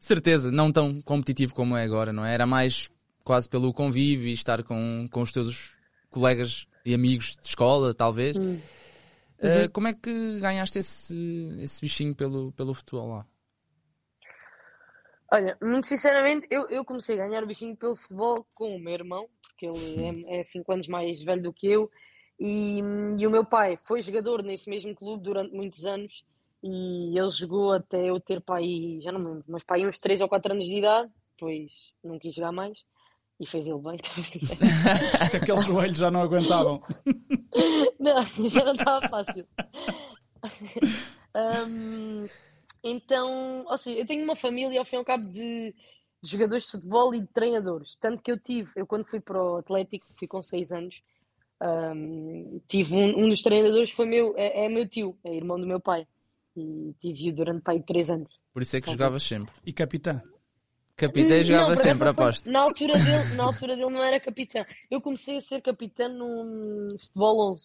[0.00, 2.34] certeza, não tão competitivo como é agora, não é?
[2.34, 2.90] Era mais
[3.22, 5.74] quase pelo convívio e estar com, com os teus
[6.10, 8.36] colegas e amigos de escola, talvez.
[8.36, 8.60] Hum.
[9.38, 13.26] Uh, como é que ganhaste esse, esse bichinho pelo, pelo futebol lá?
[15.32, 18.94] Olha, muito sinceramente, eu, eu comecei a ganhar o bichinho pelo futebol com o meu
[18.94, 21.90] irmão, porque ele é 5 anos mais velho do que eu,
[22.38, 22.78] e,
[23.18, 26.24] e o meu pai foi jogador nesse mesmo clube durante muitos anos,
[26.62, 30.20] e ele jogou até eu ter pai, já não me lembro, mas pai uns 3
[30.20, 31.70] ou 4 anos de idade, depois
[32.02, 32.78] não quis jogar mais,
[33.38, 33.98] e fez ele bem.
[35.30, 36.80] Que aqueles joelhos já não aguentavam.
[37.98, 39.46] Não, já não estava fácil.
[41.66, 42.26] Hum,
[42.82, 45.74] então, ou seja, eu tenho uma família ao fim e ao cabo de,
[46.22, 47.96] de jogadores de futebol e de treinadores.
[47.96, 51.02] Tanto que eu tive, eu quando fui para o Atlético, fui com 6 anos,
[51.62, 55.66] hum, tive um, um dos treinadores foi meu, é, é meu tio, é irmão do
[55.66, 56.06] meu pai.
[56.56, 58.32] E tive-o durante pai 3 anos.
[58.52, 59.52] Por isso é que jogavas sempre.
[59.66, 60.22] E capitã.
[60.96, 62.48] Capitã jogava não, sempre, aposto.
[62.50, 64.64] Na altura, dele, na altura dele não era capitão.
[64.88, 67.64] Eu comecei a ser capitã no futebol 11.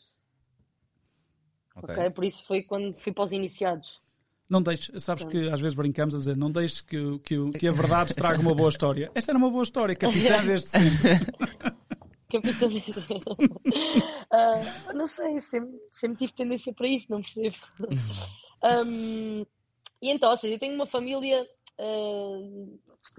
[1.75, 1.95] Ok.
[1.95, 2.09] ok?
[2.09, 4.01] Por isso foi quando fui para os iniciados.
[4.49, 7.71] Não deixes, sabes que às vezes brincamos a dizer, não deixes que, que, que a
[7.71, 9.11] verdade estrague uma boa história.
[9.13, 11.77] Esta era uma boa história, capitã desde sempre.
[12.31, 13.19] Capitalismo.
[14.31, 17.55] Ah, não sei, sempre, sempre tive tendência para isso, não percebo.
[18.61, 19.43] Ahm,
[19.99, 21.47] e então, ou seja, eu tenho uma família
[21.79, 22.39] ah,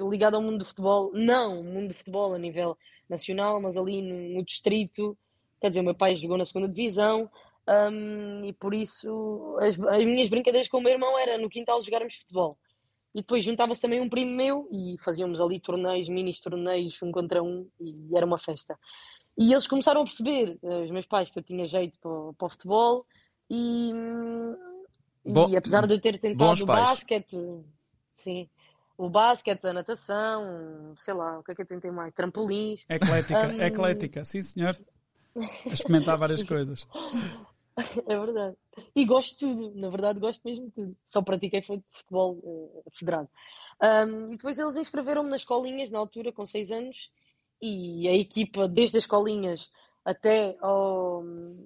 [0.09, 4.01] ligada ao mundo do futebol, não o mundo do futebol a nível nacional, mas ali
[4.01, 5.19] no, no distrito.
[5.61, 7.29] Quer dizer, o meu pai jogou na segunda divisão.
[7.67, 11.83] ahm, e por isso as, as minhas brincadeiras com o meu irmão era no quintal
[11.83, 12.57] jogarmos futebol.
[13.15, 17.43] E depois juntava-se também um primo meu e fazíamos ali torneios, mini torneios, um contra
[17.43, 18.79] um, e era uma festa.
[19.37, 22.35] E eles começaram a perceber, eh, os meus pais, que eu tinha jeito para, o-
[22.35, 23.05] para o futebol
[23.49, 23.93] e,
[25.25, 27.37] Bo- e apesar de eu ter bons tentado o basquete,
[28.17, 28.49] sim,
[28.97, 32.15] o basquete, a natação, sei lá, o que é que eu tentei mais?
[32.15, 32.85] Trampolins.
[32.89, 33.61] Eclética, Hum.
[33.63, 34.77] eclética, sim senhor.
[35.37, 36.87] A experimentar várias coisas.
[38.07, 38.57] É verdade.
[38.95, 40.97] E gosto de tudo, na verdade gosto mesmo de tudo.
[41.05, 42.41] Só pratiquei futebol
[42.87, 43.29] eh, federado.
[43.81, 47.11] Ahm, e depois eles inscreveram-me nas escolinhas na altura, com 6 anos,
[47.61, 49.71] e a equipa, desde as escolinhas
[50.05, 51.23] até ao,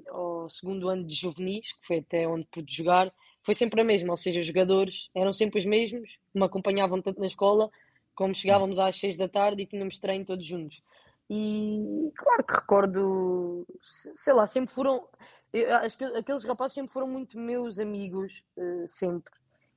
[0.09, 3.13] ao segundo ano de juvenis, que foi até onde pude jogar,
[3.45, 7.21] foi sempre a mesma, ou seja, os jogadores eram sempre os mesmos, me acompanhavam tanto
[7.21, 7.71] na escola,
[8.15, 10.83] como chegávamos às seis da tarde e tínhamos treino todos juntos.
[11.29, 13.67] E claro que recordo,
[14.17, 15.07] sei lá, sempre foram.
[15.55, 19.33] Eu, acho que aqueles rapazes sempre foram muito meus amigos, uh, sempre.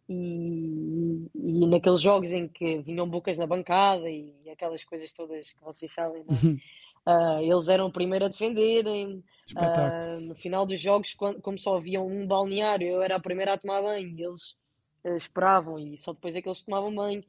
[0.10, 5.62] E, e naqueles jogos em que vinham bocas na bancada e aquelas coisas todas que
[5.62, 6.26] vocês sabem, uh,
[7.44, 9.24] eles eram o primeiro a defenderem.
[9.56, 13.54] Uh, no final dos jogos, quando, como só havia um balneário, eu era a primeira
[13.54, 14.56] a tomar banho, eles
[15.06, 17.24] uh, esperavam e só depois é que eles tomavam banho.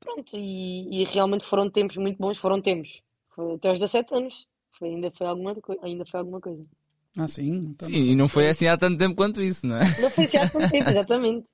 [0.00, 3.02] Pronto, e, e realmente foram tempos muito bons, foram tempos.
[3.34, 6.64] Foi até aos 17 anos, foi, ainda, foi alguma, ainda foi alguma coisa.
[7.16, 7.70] Ah, sim?
[7.70, 7.88] Então...
[7.88, 10.00] Sim, e não foi assim há tanto tempo quanto isso, não é?
[10.00, 11.46] Não foi assim há tanto tempo, exatamente.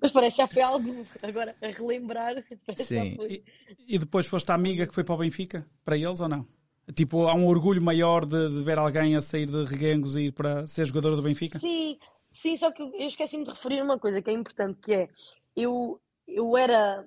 [0.00, 2.34] Mas parece que já foi algo, agora a relembrar.
[2.76, 3.16] Sim.
[3.28, 3.42] E,
[3.88, 5.66] e, depois foste a amiga que foi para o Benfica?
[5.84, 6.46] Para eles ou não?
[6.94, 10.32] Tipo, há um orgulho maior de, de ver alguém a sair de Reguengos e ir
[10.32, 11.58] para ser jogador do Benfica?
[11.58, 11.98] Sim,
[12.32, 15.08] sim, só que eu esqueci-me de referir uma coisa que é importante, que é,
[15.56, 17.04] eu, eu era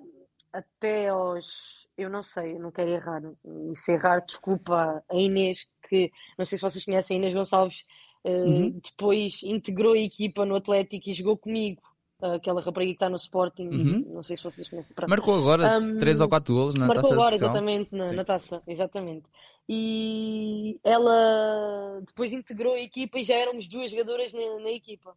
[0.52, 3.22] até aos eu não sei, eu não quero errar.
[3.70, 7.84] E se errar, desculpa a Inês, que não sei se vocês conhecem Inês Gonçalves,
[8.24, 8.80] uh, uhum.
[8.82, 11.82] depois integrou a equipa no Atlético e jogou comigo.
[12.20, 14.04] Aquela rapariga que está no Sporting, uhum.
[14.14, 14.94] não sei se vocês conhecem.
[15.08, 17.08] Marcou agora um, 3 ou 4 golos na marcou taça.
[17.16, 19.24] Marcou agora, exatamente, na, na, taça, exatamente.
[19.68, 25.16] E ela depois integrou a equipa e já éramos duas jogadoras na, na equipa.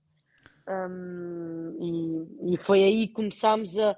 [0.67, 3.95] Um, e, e foi aí que começámos a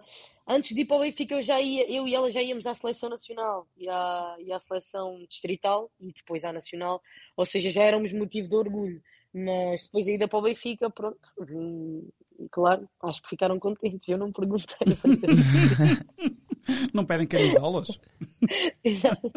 [0.47, 2.73] antes de ir para o Benfica eu já ia, eu e ela já íamos à
[2.73, 7.01] seleção nacional e à, e à seleção distrital e depois à nacional,
[7.35, 9.01] ou seja, já éramos motivo de orgulho.
[9.33, 11.19] Mas depois da ida para o Benfica, pronto,
[12.39, 14.07] e, claro, acho que ficaram contentes.
[14.07, 14.77] Eu não perguntei.
[16.93, 17.99] não pedem camisolas?
[18.83, 19.31] Exato.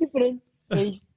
[0.00, 1.07] E pronto, é isso.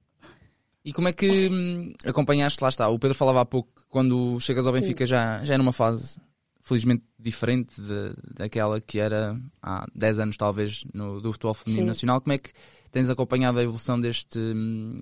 [0.84, 4.66] E como é que hum, acompanhaste, lá está, o Pedro falava há pouco, quando chegas
[4.66, 6.16] ao Benfica já, já é numa fase
[6.62, 11.88] felizmente diferente de, daquela que era há 10 anos, talvez, no, do futebol feminino Sim.
[11.88, 12.20] nacional.
[12.20, 12.50] Como é que
[12.90, 14.38] tens acompanhado a evolução deste,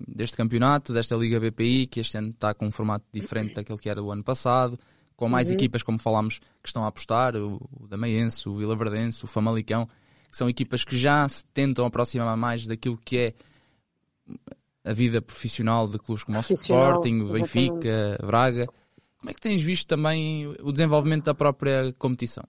[0.09, 3.89] deste campeonato, desta Liga BPI, que este ano está com um formato diferente daquele que
[3.89, 4.79] era o ano passado,
[5.17, 5.55] com mais uhum.
[5.55, 9.87] equipas, como falámos, que estão a apostar, o, o Damaense, o Vila Verdense, o Famalicão,
[10.31, 13.35] que são equipas que já se tentam aproximar mais daquilo que é
[14.85, 18.67] a vida profissional de clubes como o Sporting, o Benfica, Braga.
[19.19, 22.45] Como é que tens visto também o desenvolvimento da própria competição?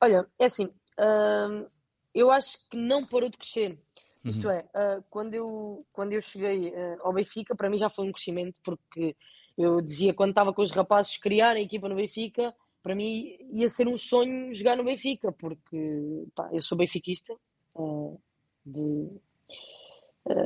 [0.00, 1.70] Olha, é assim, uh,
[2.12, 3.78] eu acho que não parou de crescer.
[4.24, 4.30] Uhum.
[4.30, 8.08] Isto é, uh, quando, eu, quando eu cheguei uh, ao Benfica, para mim já foi
[8.08, 9.16] um crescimento, porque
[9.56, 12.52] eu dizia quando estava com os rapazes criar a equipa no Benfica,
[12.82, 17.32] para mim ia ser um sonho jogar no Benfica, porque pá, eu sou benfiquista,
[17.76, 18.20] uh,
[18.66, 19.08] de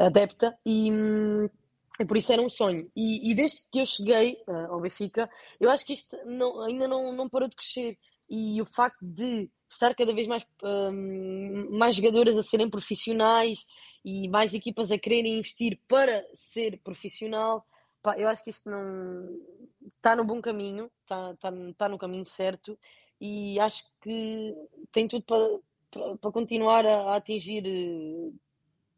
[0.01, 0.91] adepta, e.
[1.99, 2.91] E por isso era um sonho.
[2.95, 6.87] E, e desde que eu cheguei uh, ao Benfica, eu acho que isto não, ainda
[6.87, 7.97] não, não parou de crescer.
[8.29, 13.61] E o facto de estar cada vez mais, um, mais jogadoras a serem profissionais
[14.05, 17.65] e mais equipas a quererem investir para ser profissional,
[18.03, 19.29] pá, eu acho que isto não
[19.97, 22.79] está no bom caminho, está, está, está no caminho certo
[23.21, 24.55] e acho que
[24.93, 25.59] tem tudo para,
[25.91, 28.31] para, para continuar a, a atingir eh,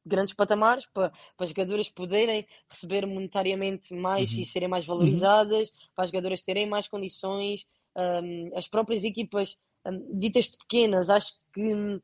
[0.08, 4.40] grandes patamares para, para as jogadoras poderem receber monetariamente mais uhum.
[4.40, 5.74] e serem mais valorizadas, uhum.
[5.94, 7.66] para as jogadoras terem mais condições,
[7.96, 12.00] um, as próprias equipas um, ditas pequenas, acho que um,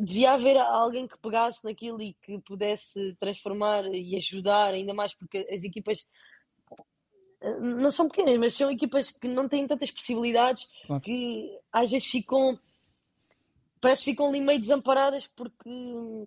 [0.00, 5.46] devia haver alguém que pegasse naquilo e que pudesse transformar e ajudar ainda mais, porque
[5.50, 6.06] as equipas
[7.42, 11.02] hum, não são pequenas, mas são equipas que não têm tantas possibilidades claro.
[11.02, 12.58] que às vezes ficam
[13.80, 16.26] parece que ficam ali meio desamparadas porque hum,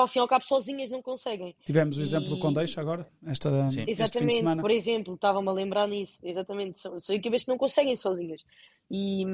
[0.00, 1.54] ao fim e ao cabo sozinhas não conseguem.
[1.64, 2.30] Tivemos o exemplo e...
[2.30, 3.84] do Condeixa agora, esta, Sim.
[3.86, 8.42] Exatamente, por exemplo, estava-me a lembrar nisso, exatamente, são, são, equipas que não conseguem sozinhas.
[8.90, 9.24] E,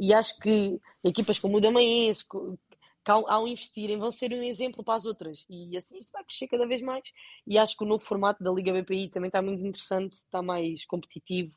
[0.00, 2.24] e acho que equipas como o Damaense,
[3.04, 5.44] que ao, ao investirem vão ser um exemplo para as outras.
[5.48, 7.04] E assim isto vai crescer cada vez mais.
[7.46, 10.86] E acho que o novo formato da Liga BPI também está muito interessante, está mais
[10.86, 11.52] competitivo.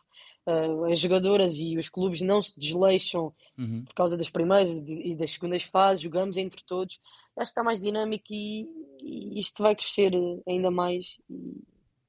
[0.45, 3.83] Uh, as jogadoras e os clubes não se desleixam uhum.
[3.85, 6.99] por causa das primeiras e das segundas fases, jogamos entre todos
[7.37, 8.67] acho que está mais dinâmico e,
[9.01, 10.11] e isto vai crescer
[10.47, 11.63] ainda mais e,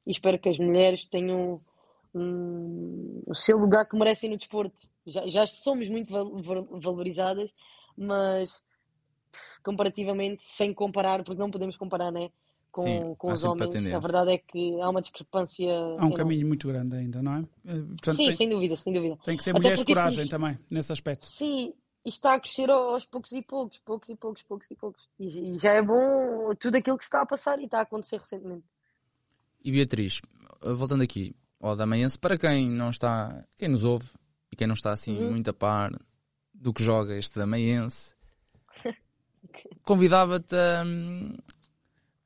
[0.06, 1.60] e espero que as mulheres tenham
[2.14, 4.76] um, o seu lugar que merecem no desporto.
[5.06, 6.10] Já, já somos muito
[6.80, 7.52] valorizadas,
[7.96, 8.62] mas
[9.62, 12.30] comparativamente, sem comparar, porque não podemos comparar, né?
[12.70, 15.72] Com, Sim, com os homens, a verdade é que há uma discrepância.
[15.72, 16.16] Há um enorme.
[16.16, 17.40] caminho muito grande ainda, não é?
[17.64, 19.18] Eh, portanto, Sim, tem, sem dúvida, sem dúvida.
[19.24, 21.24] Tem que ser mulheres de coragem também, nesse aspecto.
[21.24, 21.72] Sim,
[22.08, 25.08] isto está a crescer aos poucos e poucos, poucos e poucos, poucos e poucos.
[25.18, 28.18] E, já é bom tudo aquilo que se está a passar e está a acontecer
[28.18, 28.64] recentemente.
[29.64, 30.20] E Beatriz,
[30.62, 34.08] voltando aqui ao Damaense, para quem não está, quem nos ouve
[34.52, 35.30] e quem não está assim Uhum.
[35.32, 35.90] muito a par
[36.54, 38.14] do que joga este Damaense,
[39.84, 41.34] convidava-te a, hum,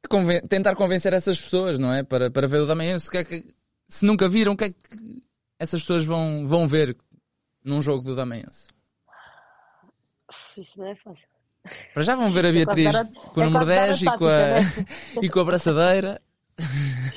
[0.04, 2.02] a conven- tentar convencer essas pessoas, não é?
[2.02, 3.44] Para, para ver o Damaense, que é que,
[3.88, 5.22] se nunca viram, o que é que
[5.58, 6.96] essas pessoas vão, vão ver
[7.64, 8.68] num jogo do Damaense?
[10.56, 11.26] Isso não é fácil.
[11.94, 13.86] Para já vão ver a É Beatriz a- com o é número quase dar a
[13.86, 16.22] 10 e com, a, e com a braçadeira.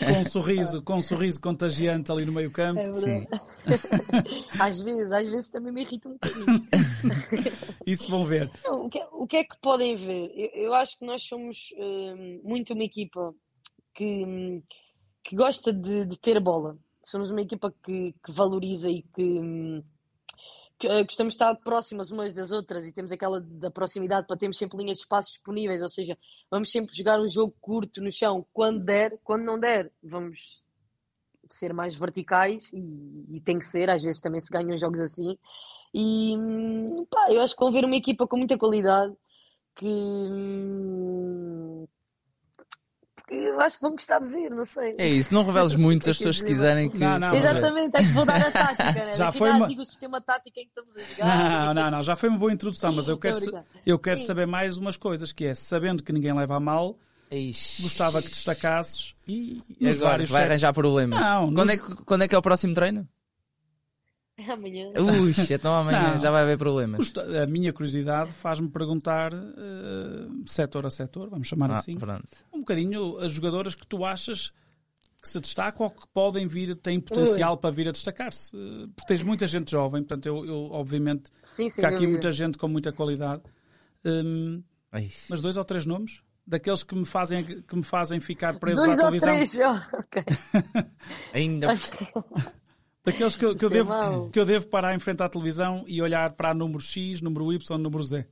[0.05, 2.79] Com um sorriso, com um sorriso contagiante ali no meio campo.
[2.79, 3.25] É Sim.
[3.25, 3.43] verdade.
[4.59, 6.67] às vezes, às vezes também me irrita um bocadinho.
[7.85, 8.49] Isso vão ver.
[8.63, 10.31] Não, o, que, o que é que podem ver?
[10.35, 13.33] Eu, eu acho que nós somos hum, muito uma equipa
[13.93, 14.61] que, hum,
[15.23, 16.77] que gosta de, de ter a bola.
[17.03, 19.83] Somos uma equipa que, que valoriza e que, hum, eh,
[20.81, 24.77] gostamos de estar próximas umas das outras e temos aquela da proximidade para termos sempre
[24.77, 26.17] linhas de espaço disponíveis, ou seja,
[26.51, 30.63] vamos sempre jogar um jogo curto no chão quando der, quando não der, vamos
[31.49, 35.37] ser mais verticais e, e tem que ser, às vezes também se ganham jogos assim.
[35.93, 39.15] E hum, pá, eu acho que vão ver uma equipa com muita qualidade
[39.75, 41.74] que, hum,
[43.27, 44.95] que eu acho que vão gostar de ver, não sei.
[44.97, 46.99] É isso, não reveles muito as pessoas quiserem que.
[46.99, 47.35] Não, não.
[47.35, 49.13] Exatamente, é que vou dar a tática, né?
[49.13, 51.25] Já Daqui foi uma- digo o sistema tático em que estamos a jogar.
[51.25, 53.37] Não, não, não, já foi uma boa introdução, mas eu quero,
[53.85, 54.25] eu quero Sim.
[54.25, 56.97] saber mais umas coisas, que é, sabendo que ninguém leva a mal,
[57.31, 57.81] Ixi.
[57.83, 61.19] gostava que destacasses E agora vários vai sete- arranjar problemas.
[61.19, 63.07] Não, quando, nos- é que, quando é que é o próximo treino?
[64.49, 64.89] Amanhã.
[64.97, 66.17] Ui, então amanhã Não.
[66.19, 67.11] já vai haver problemas.
[67.41, 72.27] A minha curiosidade faz-me perguntar, eh, setor a setor, vamos chamar Ah, assim, pronto.
[72.53, 74.51] um bocadinho as jogadoras que tu achas
[75.21, 78.55] que se destacam ou que podem vir, têm potencial para vir a destacar-se.
[78.55, 82.05] Eh, Porque tens muita gente jovem, portanto, eu, eu, obviamente Sim, sim, que há aqui
[82.05, 83.41] muita gente com muita qualidade.
[84.91, 85.09] Ai.
[85.29, 86.21] mas dois ou três nomes?
[86.47, 89.33] Daqueles que me fazem, que me fazem ficar preso Dois à ou televisão.
[89.33, 89.81] três, ó.
[89.97, 90.23] ok.
[91.33, 91.73] Ainda.
[93.05, 95.83] Daqueles que, eu- que eu é devo, que eu devo parar em frente à televisão
[95.87, 98.25] e olhar para número X, número Y, número Z.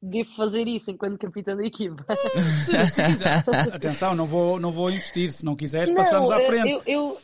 [0.00, 2.04] Devo fazer isso enquanto capitão da equipa.
[2.64, 3.44] Se, se quiser.
[3.72, 5.30] Atenção, não vou, não vou insistir.
[5.32, 6.70] Se não quiseres, passamos à frente.
[6.70, 7.20] Eu, eu,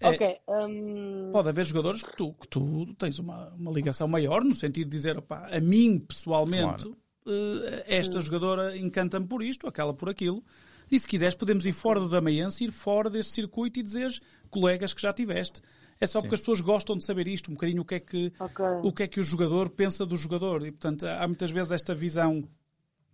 [0.00, 0.36] é- ok.
[0.48, 4.88] hum, Pode haver jogadores que tu, que tu tens uma, uma ligação maior, no sentido
[4.90, 6.90] de dizer, opá, a mim, pessoalmente,
[7.26, 10.42] eh, esta jogadora encanta-me por isto, aquela por aquilo.
[10.90, 14.20] E se quiseres, podemos ir fora do Damaense, ir fora deste circuito e dizeres
[14.50, 15.60] colegas que já tiveste.
[16.00, 18.32] É só porque as pessoas gostam de saber isto, um bocadinho o que é que,
[18.38, 18.64] Ok.
[18.84, 20.64] o, que é que o jogador pensa do jogador.
[20.64, 22.48] E, portanto, há muitas vezes esta visão,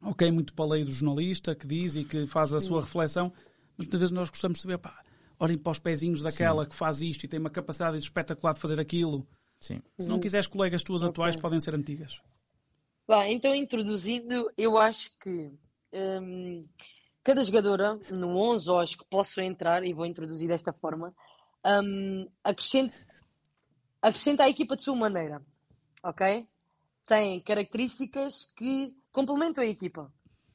[0.03, 3.33] ok, muito para a lei do jornalista, que diz e que faz a sua reflexão,
[3.77, 5.03] mas muitas vezes nós gostamos de saber, pá,
[5.41, 8.79] olhem para os pezinhos daquela que faz isto e tem uma capacidade espetacular de fazer
[8.79, 9.27] aquilo.
[9.59, 9.81] Sim.
[9.99, 11.11] Se não quiseres colegas tuas Ok.
[11.11, 12.21] atuais, podem ser antigas.
[13.09, 15.51] Bem, então introduzindo, eu acho que
[15.93, 16.67] hum,
[17.25, 21.13] cada jogadora no 11, ou acho que posso entrar, e vou introduzir desta forma,
[21.83, 22.95] hum, acrescenta,
[24.03, 25.43] acrescenta à equipa de sua maneira,
[26.03, 26.47] ok?
[27.07, 30.13] Tem características que complementam a equipa,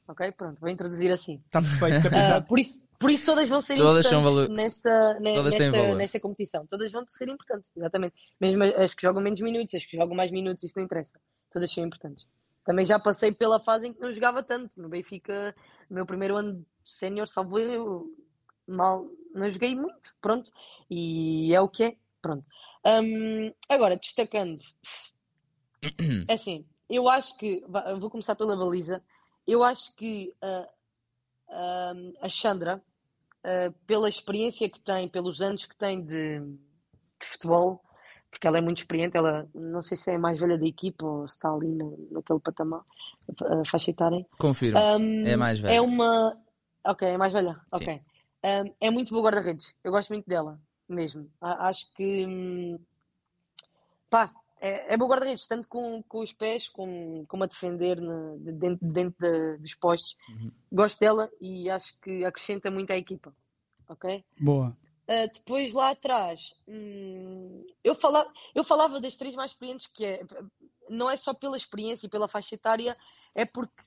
[0.08, 0.32] ok?
[0.32, 1.42] Pronto, vou introduzir assim.
[1.46, 2.42] Está perfeito, Ah, capitão.
[2.44, 5.70] por, isso, por isso todas vão ser Todas são importantes valo- nesta, ne- todas têm
[5.70, 5.96] nesta, valor.
[5.96, 6.66] nesta competição.
[6.66, 8.14] Todas vão ser importantes, exatamente.
[8.40, 11.20] Mesmo as que jogam menos minutos, as que jogam mais minutos, isso não interessa.
[11.52, 12.26] Todas são importantes.
[12.64, 14.80] Também já passei pela fase em que não jogava tanto.
[14.80, 15.54] No Benfica,
[15.88, 18.06] no meu primeiro ano sénior, salvo eu
[18.66, 20.50] mal não joguei muito, pronto.
[20.88, 22.44] E é o que é, pronto.
[22.84, 24.62] Hum, agora, destacando,
[26.28, 27.62] é assim, eu acho que,
[27.98, 29.02] vou começar pela baliza,
[29.46, 30.68] eu acho que ah,
[31.48, 32.82] ah, a Chandra,
[33.44, 37.82] ah, pela experiência que tem, pelos anos que tem de, de futebol,
[38.30, 41.04] porque ela é muito experiente, ela não sei se é a mais velha da equipa
[41.04, 42.82] ou se está ali na, naquele patamar,
[43.40, 44.24] a faixa etária.
[44.38, 44.78] Confirmo.
[44.78, 45.74] Um, É mais velha.
[45.74, 46.36] É uma.
[46.86, 47.54] Ok, é mais velha.
[47.54, 47.60] Sim.
[47.72, 48.00] Ok.
[48.42, 49.74] Um, é muito boa guarda-redes.
[49.84, 51.28] Eu gosto muito dela, mesmo.
[51.40, 52.24] Acho que.
[52.26, 52.78] hum,
[54.08, 58.34] Pá, é, é boa guarda-redes, tanto com, com os pés como, como a defender na-
[58.38, 60.16] de- dentro, dentro da- dos postos.
[60.28, 60.50] Uhum.
[60.72, 63.32] Gosto dela e acho que acrescenta muito à equipa.
[63.88, 64.24] Ok?
[64.40, 64.76] Boa.
[65.10, 70.22] Uh, depois lá atrás, hum, eu, falava, eu falava das três mais experientes, que é,
[70.88, 72.96] não é só pela experiência e pela faixa etária,
[73.34, 73.82] é porque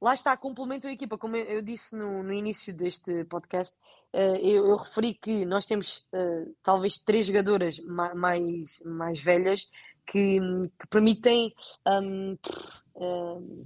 [0.00, 1.16] lá está, complementam a equipa.
[1.16, 3.72] Como eu, eu disse no, no início deste podcast,
[4.12, 9.70] uh, eu, eu referi que nós temos uh, talvez três jogadoras ma- mais, mais velhas
[10.04, 10.40] que,
[10.80, 11.54] que permitem,
[12.02, 12.36] hum,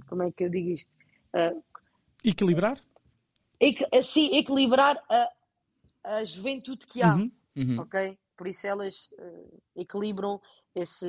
[0.07, 0.91] como é que eu digo isto?
[2.23, 2.77] Equilibrar?
[3.59, 5.29] equi- assim, equilibrar a,
[6.03, 7.31] a juventude que há Uhum.
[7.55, 7.79] Uhum.
[7.81, 8.17] ok?
[8.39, 10.39] por isso elas uh, equilibram
[10.73, 11.05] esse,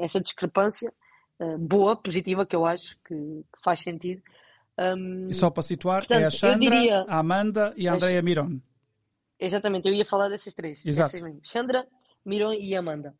[0.00, 0.90] essa discrepância
[1.38, 4.22] uh, boa, positiva, que eu acho que, que faz sentido.
[4.78, 8.22] Um, e só para situar, portanto, é a Sandra, diria, a Amanda e a Andrea
[8.22, 8.58] Miron.
[9.38, 10.84] Exatamente, eu ia falar dessas três.
[10.84, 11.14] Exato.
[11.44, 11.86] Sandra,
[12.24, 13.14] Miron e Amanda.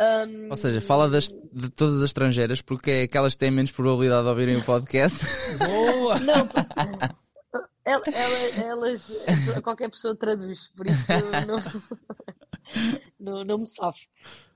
[0.00, 0.48] Um...
[0.50, 4.24] Ou seja, fala das, de todas as estrangeiras porque é aquelas que têm menos probabilidade
[4.24, 5.24] de ouvirem o podcast.
[5.58, 6.18] Boa!
[6.20, 6.48] Não,
[7.86, 9.10] ela, ela, elas,
[9.62, 11.06] qualquer pessoa traduz, por isso
[11.46, 11.62] não,
[13.18, 14.08] não, não me sofre.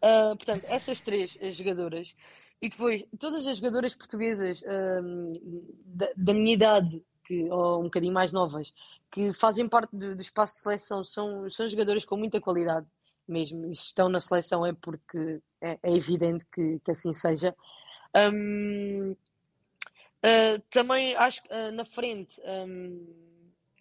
[0.03, 2.16] Uh, portanto, essas três jogadoras
[2.61, 4.62] e depois todas as jogadoras portuguesas
[5.03, 5.33] um,
[5.87, 8.74] da, da, minha idade, que, ou um bocadinho mais novas,
[9.11, 12.87] que fazem parte do, do espaço de seleção, são, são jogadoras com muita qualidade
[13.26, 13.70] mesmo.
[13.70, 17.55] E se estão na seleção é porque é, é evidente que, que, assim seja.
[18.14, 19.16] Um,
[20.24, 23.06] uh, também acho que uh, na frente um,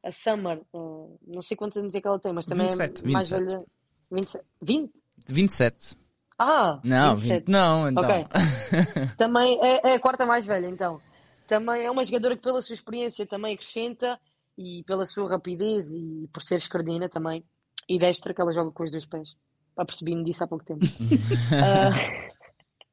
[0.04, 3.12] a Summer, uh, não sei quantos anos é que ela tem, mas também 27, é
[3.12, 3.50] mais 27.
[3.50, 3.66] velha.
[4.12, 4.94] 27, 20?
[5.28, 5.96] 27.
[6.38, 7.40] Ah, não, 27.
[7.40, 8.04] 20, não, então.
[8.04, 8.26] Ok.
[9.18, 11.02] também é, é a quarta mais velha, então.
[11.48, 14.20] Também é uma jogadora que, pela sua experiência, também acrescenta
[14.58, 17.44] e pela sua rapidez e por ser escardina também
[17.88, 19.36] e destra que ela joga com os dois pés.
[19.76, 20.86] Apercebi-me disso há pouco tempo.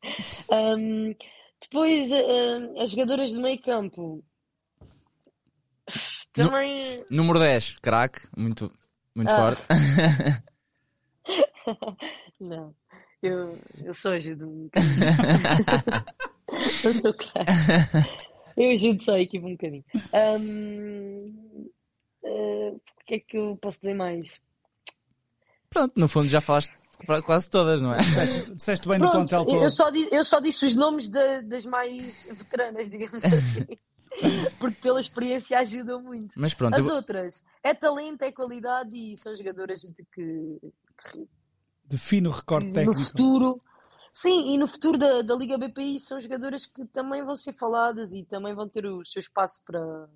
[0.52, 1.14] um,
[1.60, 4.24] depois, uh, as jogadoras do meio campo.
[6.32, 7.04] Também.
[7.10, 8.72] Número 10, craque, muito,
[9.14, 9.36] muito Ah.
[9.36, 9.62] forte.
[12.40, 12.74] Não,
[13.22, 14.94] eu, eu só ajudo um bocadinho.
[16.84, 17.50] eu sou craque.
[18.56, 19.84] Eu ajudo só a equipe um bocadinho.
[20.38, 21.68] Um,
[22.22, 24.40] uh, o que é que eu posso dizer mais?
[25.70, 26.72] Pronto, no fundo já falaste
[27.24, 27.98] quase todas, não é?
[28.54, 29.62] Disseste bem do Pronto, plantel todo.
[29.64, 33.66] eu, só disse, eu só disse os nomes da- das mais veteranas, digamos assim.
[34.58, 36.32] Porque pela experiência ajudam muito.
[36.36, 40.58] Mas pronto, As eu- outras, é talento, é qualidade e são jogadoras de que,
[41.12, 41.28] que
[41.84, 43.00] Define o recorde no técnico.
[43.04, 43.60] futuro.
[44.12, 48.12] Sim, e no futuro da, da Liga BPI são jogadoras que também vão ser faladas
[48.12, 50.08] e também vão ter o seu espaço para,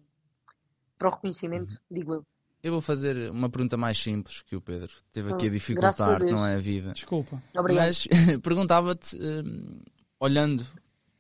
[0.98, 1.78] para o reconhecimento, Uhum.
[1.90, 2.26] digo eu.
[2.62, 5.52] Eu vou fazer uma pergunta mais simples que o Pedro teve aqui a graças a
[5.52, 6.30] dificultar, Deus.
[6.30, 6.92] não é a vida.
[6.92, 7.42] Desculpa.
[7.56, 7.86] Obrigado.
[7.86, 8.06] Mas
[8.42, 9.80] perguntava-te, hum,
[10.18, 10.64] olhando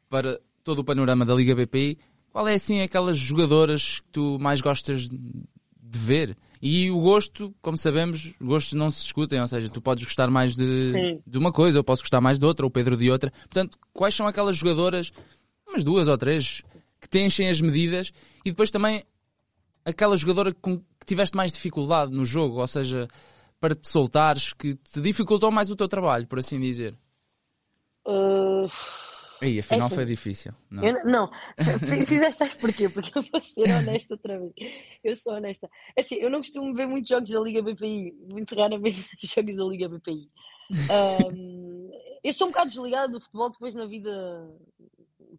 [0.08, 1.98] para todo o panorama da Liga BPI,
[2.30, 6.36] qual é assim aquelas jogadoras que tu mais gostas de ver?
[6.62, 10.54] E o gosto, como sabemos, gostos não se discutem, ou seja, tu podes gostar mais
[10.54, 11.22] de, Sim.
[11.26, 13.30] de uma coisa, eu posso gostar mais de outra, ou o Pedro de outra.
[13.30, 15.10] Portanto, quais são aquelas jogadoras,
[15.66, 16.62] umas duas ou três,
[17.00, 18.12] que te enchem as medidas
[18.44, 19.02] e depois também
[19.84, 23.06] aquela jogadora com tiveste mais dificuldade no jogo, ou seja,
[23.60, 26.96] para te soltares, que te dificultou mais o teu trabalho, por assim dizer.
[28.06, 28.68] Uh,
[29.42, 30.52] Aí, afinal assim, foi difícil.
[30.70, 30.84] Não.
[30.84, 31.30] Eu não,
[32.06, 32.88] fizeste sabes porquê?
[32.88, 34.52] Porque eu vou ser honesta outra vez.
[35.02, 35.68] Eu sou honesta.
[35.96, 39.64] É Assim, eu não costumo ver muitos jogos da Liga BPI, muito raramente jogos da
[39.64, 40.30] Liga BPI.
[40.90, 41.90] Ahm,
[42.22, 44.10] eu sou um bocado desligado do futebol depois na vida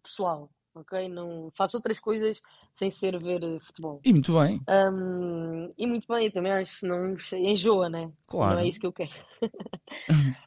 [0.02, 1.08] pessoal, ok?
[1.08, 2.40] Não faço outras coisas
[2.72, 4.00] sem ser ver eh, futebol.
[4.04, 8.12] E muito bem, Ahm, e muito bem, eu também acho que não enjoa, né?
[8.26, 8.56] claro.
[8.56, 9.10] Não é isso que eu quero.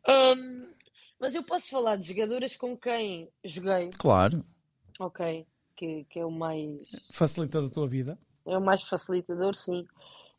[0.07, 0.67] Ahm,
[1.19, 4.43] mas eu posso falar de jogadoras com quem joguei, Claro.
[4.99, 5.45] ok?
[5.75, 8.17] Que, que é o mais Facilitas a tua vida.
[8.45, 9.85] é o mais facilitador, sim.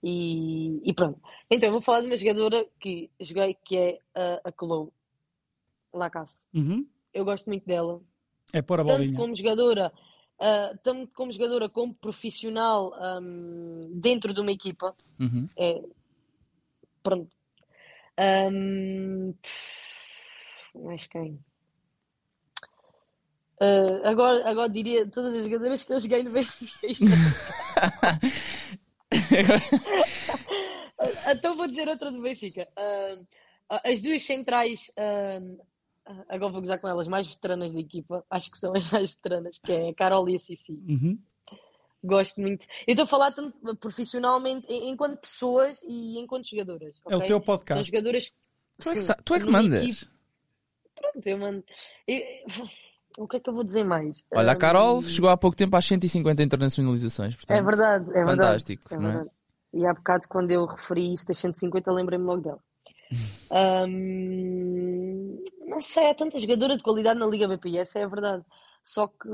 [0.02, 1.20] E, e pronto.
[1.50, 4.90] Então, eu vou falar de uma jogadora que joguei, que é a, a Chloe
[5.92, 6.40] Lacasse.
[6.54, 6.86] Uhum.
[7.12, 8.00] Eu gosto muito dela.
[8.52, 9.16] É pôr a Tanto bolinha.
[9.16, 9.92] como jogadora,
[10.40, 14.94] ah, tanto como jogadora como profissional ahm, dentro de uma equipa.
[15.20, 15.48] Uhum.
[15.58, 15.82] É,
[17.02, 17.30] pronto.
[18.18, 19.34] Ahm,
[20.74, 21.38] mais quem?
[23.60, 26.86] Ah, agora, agora diria todas as jogadoras que eu joguei no Benfica.
[30.98, 32.66] Ah, Então vou dizer outra do Benfica.
[32.76, 35.38] Ah, as duas centrais, ah,
[36.28, 39.58] agora vou gozar com elas, mais veteranas da equipa, acho que são as mais veteranas,
[39.58, 40.72] que é a Carol e a Cici.
[40.88, 41.18] Uhum.
[42.04, 42.66] Gosto muito.
[42.86, 46.94] Eu estou a falar tanto profissionalmente, en- enquanto pessoas e enquanto jogadoras.
[47.08, 47.86] É o teu São podcast.
[47.90, 48.32] jogadoras.
[48.78, 49.82] Tu é que, tu é que mandas.
[49.84, 50.10] equipe.
[50.94, 51.64] Pronto, eu mando.
[52.06, 52.22] Eu-
[53.18, 54.22] O que é que eu vou dizer mais?
[54.34, 57.34] Olha, a Carol chegou há pouco tempo às 150 internacionalizações.
[57.34, 58.36] Portanto, É verdade, é verdade.
[58.36, 59.24] fantástico, É é?
[59.72, 62.60] E há bocado, quando eu referi isto das 150, lembrei-me logo dela.
[63.50, 65.15] Hum,
[65.66, 68.44] não sei, há tanta jogadora de qualidade na Liga BPI, essa é a verdade.
[68.82, 69.28] Só que,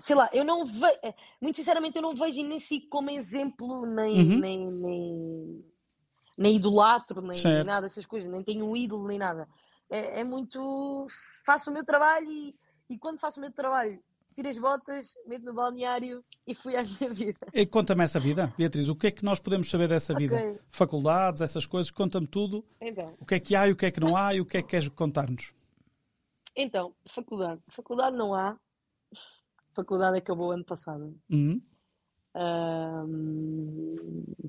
[0.00, 0.98] sei lá, eu não vejo,
[1.40, 4.40] muito sinceramente, eu não vejo e nem sigo como exemplo, nem, Uhum.
[4.40, 5.64] nem, nem,
[6.36, 9.48] nem idolatro, nem, nem nada dessas coisas, nem tenho um ídolo, nem nada.
[9.90, 11.06] É, é muito.
[11.44, 12.54] Faço o meu trabalho e,
[12.90, 13.98] e quando faço o meu trabalho
[14.38, 17.46] tiro as botas, meto no balneário e fui à minha vida.
[17.52, 18.88] E conta-me essa vida, Beatriz.
[18.88, 20.36] O que é que nós podemos saber dessa vida?
[20.36, 20.60] Ok.
[20.70, 22.64] Faculdades, essas coisas, conta-me tudo.
[22.80, 24.46] Então, O que é que há e o que é que não há e o
[24.46, 25.52] que é que queres contar-nos?
[26.60, 27.60] então faculdade.
[27.68, 28.58] Faculdade não há.
[29.74, 31.16] Faculdade acabou ano passado.
[31.30, 31.60] Uhum.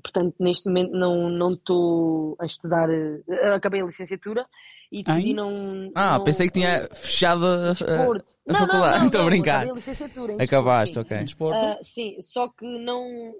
[0.00, 2.88] Portanto, neste momento não não estou a estudar.
[2.90, 3.22] eh,
[3.54, 4.46] Acabei a licenciatura
[4.90, 5.34] e decidi Em?
[5.34, 5.90] não.
[5.94, 8.24] Ah, não- pensei que tinha fechado a, a- Desporto.
[8.48, 8.98] a Não, não, faculdade.
[8.98, 9.54] não, Estou a brincar.
[9.56, 11.00] acabei a licenciatura em desporto, Acabaste, sim.
[11.00, 11.16] ok.
[11.18, 11.64] Em desporto?
[11.64, 13.34] Ah, sim, só que não.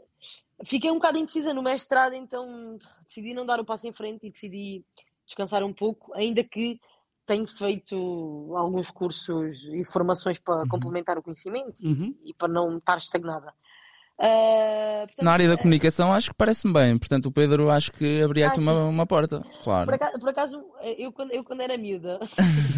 [0.64, 4.30] Fiquei um bocado indecisa no mestrado, então decidi não dar o passo em frente e
[4.30, 4.84] decidi
[5.26, 6.78] descansar um pouco, ainda que
[7.24, 12.14] tenho feito alguns cursos e formações para complementar o conhecimento Uhum.
[12.24, 13.54] e para não estar estagnada.
[14.22, 16.98] Ah, portanto, Na área da eh, comunicação acho que parece-me bem.
[16.98, 19.40] Portanto, o Pedro acho que abria aqui Ah, uma, uma porta.
[19.40, 19.94] Por Claro.
[19.94, 20.64] acaso, por acaso,
[20.98, 22.20] eu, quando, eu quando era miúda,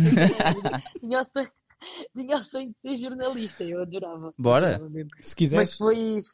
[1.00, 1.50] tinha, o sonho,
[2.16, 4.32] tinha o sonho de ser jornalista, eu adorava.
[4.38, 4.80] Bora?
[5.20, 5.70] Se quiseres.
[5.70, 6.26] Mas depois.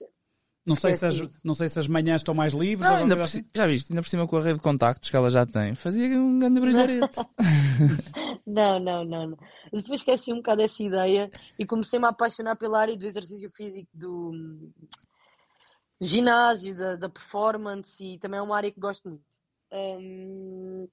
[0.69, 2.87] Não sei, se as, não sei se as manhãs estão mais livres.
[2.89, 5.11] Não, ou ainda por ci- já viste, ainda por cima com a rede de contactos
[5.11, 5.75] que ela já tem.
[5.75, 7.17] Fazia um grande brilharete.
[8.47, 9.39] Não, não, não, não.
[9.73, 13.87] Depois esqueci um bocado essa ideia e comecei-me a apaixonar pela área do exercício físico,
[13.93, 14.33] do,
[16.01, 19.23] do ginásio, da, da performance e também é uma área que gosto muito.
[19.71, 20.89] Hum,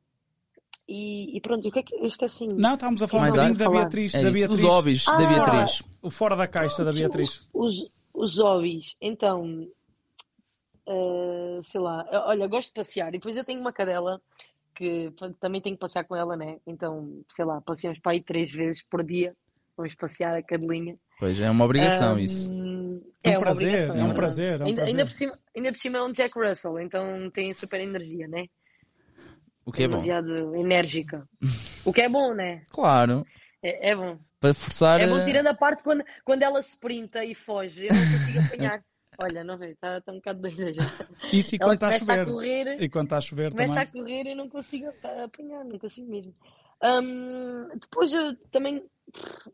[0.88, 2.44] e, e pronto, o que é que eu esqueci?
[2.46, 2.56] assim.
[2.58, 3.70] Não, estávamos a falar um bocadinho da.
[3.70, 4.14] Beatriz.
[4.14, 4.32] É da.
[4.32, 4.60] Beatriz.
[4.60, 5.28] Os hobbies da Ah!
[5.28, 5.84] Beatriz.
[6.02, 7.48] O fora da caixa da Beatriz.
[7.54, 9.68] Os, os hobbies, então,
[10.88, 14.22] ah, sei lá, eu- olha, gosto de passear e depois eu tenho uma cadela
[14.76, 16.60] que também tenho que passear com ela, né?
[16.68, 19.36] Então, sei lá, passeamos para aí três vezes por dia,
[19.78, 20.98] vamos passear a cadelinha.
[21.18, 22.52] Pois é uma obrigação Ahm, isso.
[23.24, 24.16] É um uma prazer, obrigação, é um verdade.
[24.16, 24.96] prazer, é um ainda, prazer.
[25.00, 28.48] Ainda, por cima, ainda por cima é um Jack Russell, então tem super energia, né?
[29.66, 29.94] O que é bom.
[29.94, 31.28] Demasiado enérgica.
[31.86, 32.66] O que é bom, né?
[32.70, 33.26] Claro.
[33.66, 34.20] É, é bom.
[34.40, 35.02] Para forçar.
[35.02, 38.84] É bom tirando a parte quando, quando ela sprinta e foge, eu não consigo apanhar.
[39.18, 40.84] Olha, não vê, está tá um bocado doida já.
[41.32, 42.26] Isso e quando está a começa a chover.
[42.26, 44.04] correr, E quando está a chover começa a também.
[44.04, 46.36] correr e não consigo apa- apanhar, não consigo mesmo.
[46.84, 48.84] Hum, depois eu também,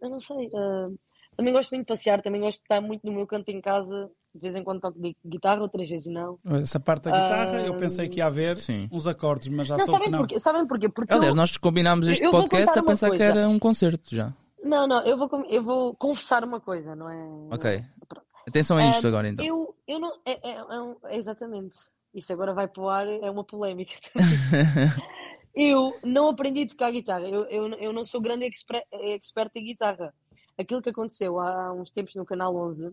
[0.02, 0.90] eu não sei, ah,
[1.38, 4.10] também gosto muito de passear, também gosto de estar muito no meu canto em casa,
[4.34, 6.40] de vez em quando toco gui- guitarra, outras vezes não.
[6.46, 8.88] Essa parte da guitarra, eu pensei que ia haver Sim.
[8.92, 10.20] uns acordes, mas já Não, soube que sabem não.
[10.20, 10.40] porquê?
[10.40, 10.90] Sabem porquê?
[10.90, 13.40] Porque Aliás, eu, nós combinámos este eu podcast a pensar que coisa.
[13.40, 14.34] era um concerto já.
[14.64, 17.56] não, não, eu vou, com- eu vou confessar uma coisa, não é?
[17.56, 17.84] Ok.
[18.08, 18.26] Pronto.
[18.48, 19.46] Atenção a isto Ah, agora então.
[19.46, 20.14] Eu, eu não.
[20.26, 21.76] É, é- é é exatamente.
[22.14, 23.94] Isto agora vai para o ar, é uma polémica
[25.56, 27.28] eu não aprendi a tocar guitarra.
[27.28, 30.14] Eu, eu, eu não sou grande expert em guitarra.
[30.58, 32.92] Aquilo que aconteceu há uns tempos no Canal 11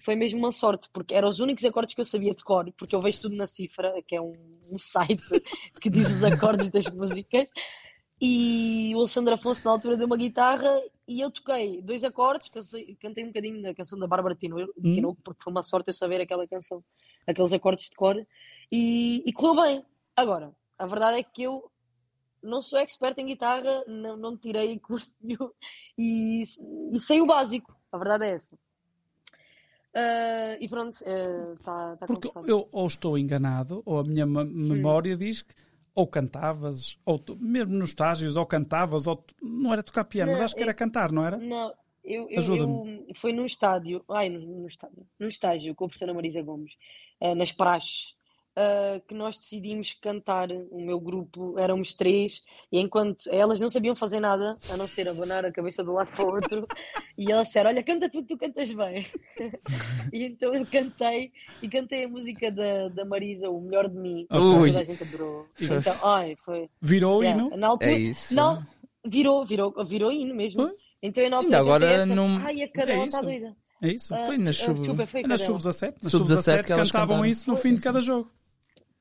[0.00, 2.94] foi mesmo uma sorte, porque eram os únicos acordes que eu sabia de cor, porque
[2.94, 4.34] eu vejo tudo na Cifra, que é um,
[4.70, 5.22] um site
[5.80, 7.50] que diz os acordes das músicas.
[8.20, 10.70] E o Alexandre Afonso, na altura, deu uma guitarra
[11.08, 12.50] e eu toquei dois acordes,
[13.00, 16.20] cantei, um bocadinho da canção da Bárbara Tinoco, Tinoco, porque foi uma sorte eu saber
[16.20, 16.84] aquela canção,
[17.26, 18.16] aqueles acordes de cor,
[18.70, 19.84] e, e correu bem.
[20.14, 21.70] Agora, a verdade é que eu
[22.42, 25.50] não sou expert em guitarra, não, não tirei curso nenhum
[25.96, 26.44] e,
[26.92, 28.58] e sei o básico, a verdade é essa.
[29.94, 32.48] Ah, e pronto, está tá Porque conversado.
[32.50, 35.54] eu ou estou enganado, ou a minha me- memória diz que
[35.94, 40.30] ou cantavas, ou tu- mesmo nos estágios, ou cantavas, ou tu- não era tocar piano,
[40.30, 41.36] mas Não, acho que era eu- cantar, não era?
[41.36, 41.74] Não,
[42.04, 46.14] eu, eu, eu- foi num estádio, ai, no, no estádio, num estágio com a professora
[46.14, 46.72] Marisa Gomes,
[47.20, 48.14] ah, nas praxes,
[48.56, 53.94] ah, que nós decidimos cantar, o meu grupo, éramos três, e enquanto elas não sabiam
[53.96, 56.66] fazer nada, a não ser abanar a cabeça de um lado para o outro,
[57.16, 59.06] e elas disseram, olha, canta tu, tu cantas bem.
[60.12, 61.32] e então eu cantei,
[61.62, 64.68] e cantei a música da, da Marisa, O Melhor de Mim, que Ui.
[64.68, 65.46] toda a gente adorou.
[65.60, 66.68] Então, ai, foi...
[66.80, 67.56] Virou o Yeah, hino?
[67.56, 68.34] Na altura, É isso.
[68.34, 68.62] Não,
[69.06, 70.62] virou, virou, virou hino mesmo.
[70.62, 70.72] Foi?
[71.02, 73.26] Então eu na Ainda altura agora cantei essa, não- Ai, a cadela É está isso.
[73.26, 73.56] doida.
[73.82, 74.14] É isso?
[74.14, 75.60] Ah, Foi na ah, sub- desculpa, foi a É nas cadela.
[75.60, 75.94] sub-17?
[76.02, 77.24] Nas Sub-17 sub-17 que elas cantavam cantaram.
[77.30, 77.84] isso no Sim, fim de sim.
[77.84, 78.30] cada jogo.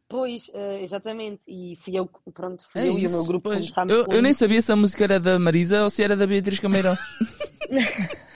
[0.09, 1.41] Pois, ah, exatamente.
[1.47, 3.15] E fui eu, que- pronto, fui É eu e o isso.
[3.15, 3.59] meu grupo pois.
[3.59, 4.39] começámos Eu, com eu nem isso.
[4.39, 6.95] sabia se a música era da Marisa ou se era da Beatriz Cameirão.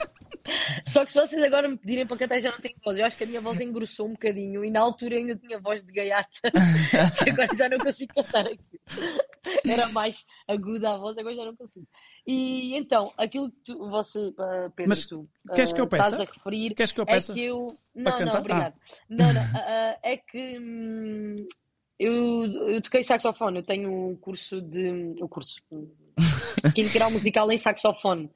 [0.86, 2.98] Só que se vocês agora me pedirem para cantar já não tenho voz.
[2.98, 5.82] Eu acho que a minha voz engrossou um bocadinho e na altura ainda tinha voz
[5.82, 6.28] de gaiata.
[7.26, 8.80] e agora já não consigo cantar aqui.
[9.66, 11.86] Era mais aguda a voz, agora já não consigo.
[12.26, 16.04] E então, aquilo que tu, você, ah, Pedro, Mas tu queres que eu ah, peça?
[16.10, 17.32] estás a referir Queres que eu é peça?
[17.32, 17.78] que eu.
[17.94, 18.74] Não, não, obrigado.
[19.08, 21.36] Não, não, ah, ah, é que hum,
[21.98, 24.88] eu, eu toquei saxofone, eu tenho um curso de.
[25.22, 25.60] Um curso.
[25.70, 25.88] um,
[26.74, 28.30] Quinto grau musical em saxofone.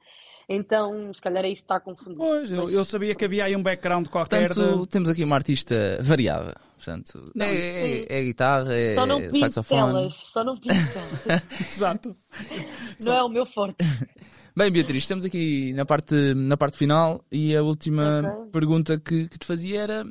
[0.51, 2.17] Então, se calhar é isso que está a confundir.
[2.17, 4.87] Pois, eu, eu sabia que havia aí um background qualquer Portanto, de...
[4.87, 6.55] temos aqui uma artista variada.
[6.75, 9.81] Portanto, Não, é, é, é guitarra, é Só não pinto saxofone.
[9.93, 11.43] telas, só não pinto telas.
[11.69, 12.15] Exato.
[13.01, 13.75] não é o meu forte.
[14.55, 18.51] Bem, Beatriz, estamos aqui na parte, na parte final e a última Ok.
[18.51, 20.03] pergunta que, que te fazia era,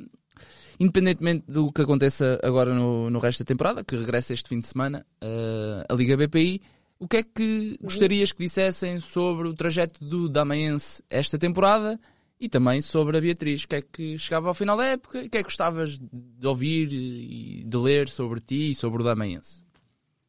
[0.79, 4.67] independentemente do que aconteça agora no, no resto da temporada, que regressa este fim de
[4.67, 6.61] semana, eh, a Liga BPI,
[6.97, 11.99] o que é que gostarias que dissessem sobre o trajeto do Damaense esta temporada
[12.39, 13.63] e também sobre a Beatriz?
[13.63, 15.97] O que é que chegava ao final da época e o que é que gostavas
[15.99, 19.63] de ouvir e de ler sobre ti e sobre o Damaense?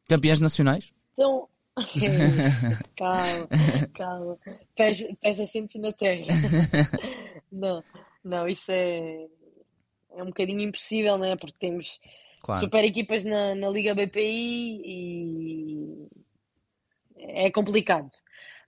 [0.07, 0.91] Campeões nacionais?
[1.13, 1.47] Então,
[2.97, 3.47] calma,
[3.93, 4.37] calma.
[4.75, 6.25] Pés, pés assentos na terra.
[7.51, 7.83] Não,
[8.23, 9.27] não, isso é,
[10.15, 11.35] é um bocadinho impossível, não é?
[11.35, 11.99] Porque temos
[12.41, 12.59] Claro.
[12.59, 16.07] super equipas na, na Liga BPI e
[17.17, 18.09] é complicado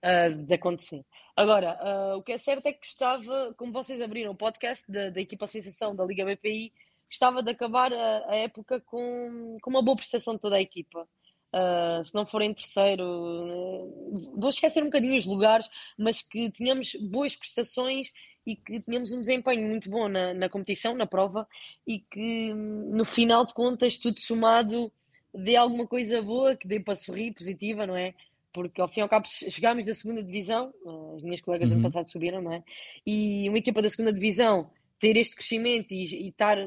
[0.02, 1.04] ah, de acontecer.
[1.36, 5.10] Agora, ah, o que é certo é que gostava, como vocês abriram o podcast da,
[5.10, 6.72] da equipa Sensação da Liga BPI,
[7.10, 11.08] gostava de acabar a, a época com, com uma boa prestação de toda a equipa.
[11.54, 16.50] Uh, se não for em terceiro, uh, vou esquecer um bocadinho os lugares, mas que
[16.50, 18.12] tenhamos boas prestações
[18.46, 21.48] e que tenhamos um desempenho muito bom na, na competição, na prova,
[21.86, 24.92] e que hum, no final de contas, tudo somado,
[25.34, 28.16] dê alguma coisa boa, que dê para sorrir, positiva, não é?
[28.52, 31.74] Porque ao fim e ao cabo chegámos da segunda divisão, uh, as minhas colegas do
[31.74, 31.84] ano Uhum.
[31.84, 32.64] passado subiram, não é?
[33.06, 36.58] E uma equipa da segunda divisão ter este crescimento e, e estar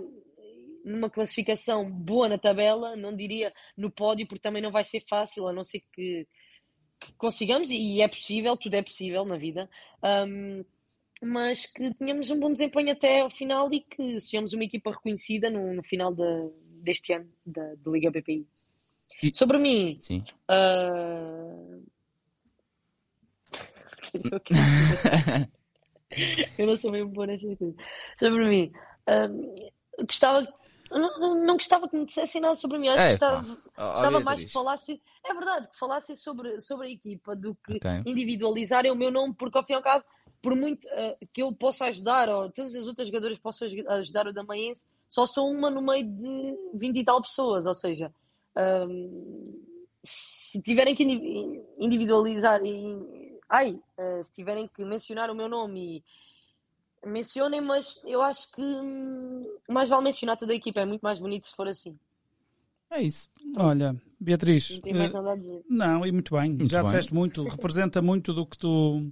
[0.87, 5.49] numa classificação boa na tabela, não diria no pódio, porque também não vai ser fácil,
[5.49, 6.26] a não ser que,
[7.01, 9.68] que consigamos, e é possível, tudo é possível na vida,
[10.28, 10.64] hum,
[11.22, 15.51] mas que tenhamos um bom desempenho até ao final e que sejamos uma equipa reconhecida
[15.51, 16.49] no, no final da-
[16.82, 18.47] deste ano da, da Liga BPI.
[19.22, 20.24] E- Sobre mim, Sim.
[20.49, 21.78] ah,
[26.59, 27.76] Eu não sou mesmo boa nestas coisas.
[28.18, 28.72] Sobre mim,
[29.09, 29.68] hum,
[30.07, 30.47] gostava.
[30.91, 32.89] Não, não- não gostava que me dissessem nada sobre mim.
[32.89, 35.01] Acho É, que gostava, gostava mais que falassem.
[35.24, 37.91] É verdade, que falassem sobre, sobre a equipa do que Ok.
[38.07, 40.05] individualizarem o meu nome, porque ao fim e ao cabo,
[40.41, 44.26] por muito ah, que eu possa ajudar, ou todas as outras jogadoras possam aj- ajudar
[44.28, 47.66] o Damaense, só sou uma no meio de 20 e tal pessoas.
[47.66, 48.12] Ou seja,
[48.89, 49.62] hum,
[50.05, 55.99] se tiverem que indi- individualizar e ai, eh, se tiverem que mencionar o meu nome
[55.99, 56.05] e
[57.09, 61.18] mencionem, mas eu acho que hum, mais vale mencionar toda a equipa, é muito mais
[61.18, 61.96] bonito se for assim.
[62.90, 63.28] É isso.
[63.57, 65.62] Olha, Beatriz, Não tenho mais eh, nada a dizer.
[65.68, 66.50] Não, e muito bem.
[66.50, 66.86] Muito Já bem.
[66.86, 69.11] disseste muito, representa muito do que tu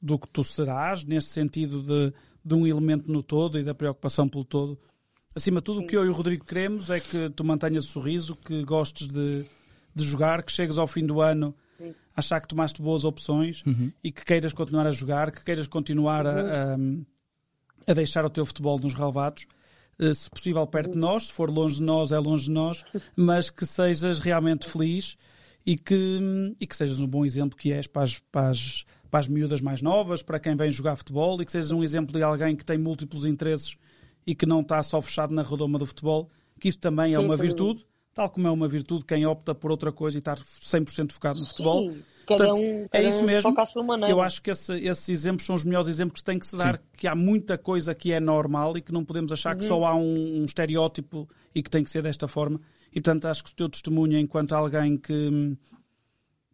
[0.00, 2.12] do que tu serás, neste sentido de,
[2.44, 4.78] de um elemento no todo e da preocupação pelo todo.
[5.34, 7.88] Acima de tudo, o que eu e o Rodrigo queremos é que tu mantenhas o
[7.88, 9.44] sorriso, que gostes de,
[9.94, 11.90] de jogar, que chegues ao fim do ano Sim.
[12.14, 13.90] a achar que tomaste boas opções Uhum.
[14.04, 16.76] e que queiras continuar a jogar, que queiras continuar a, a,
[17.86, 19.46] a deixar o teu futebol nos relevados.
[19.98, 22.84] Eh, Se possível perto de nós, se for longe de nós, é longe de nós,
[23.14, 25.16] mas que sejas realmente feliz
[25.64, 29.20] e que, e que sejas um bom exemplo que és para as, para, as, para
[29.20, 32.22] as miúdas mais novas, para quem vem jogar futebol e que sejas um exemplo de
[32.22, 33.76] alguém que tem múltiplos interesses
[34.26, 36.30] e que não está só fechado na redoma do futebol,
[36.60, 39.54] que isso também é Sim, uma sem virtude, tal como é uma virtude quem opta
[39.54, 41.90] por outra coisa e estar 100% focado no futebol.
[41.90, 43.42] Sim, cada Portanto, um, é cada isso um mesmo.
[43.50, 44.12] foca à sua maneira.
[44.12, 46.82] Eu acho que esse- esses exemplos são os melhores exemplos que têm que se dar,
[46.96, 49.94] que há muita coisa que é normal e que não podemos achar que só há
[49.94, 52.60] um, um estereótipo e que tem que ser desta forma.
[52.90, 55.56] E portanto acho que o teu testemunho enquanto alguém que,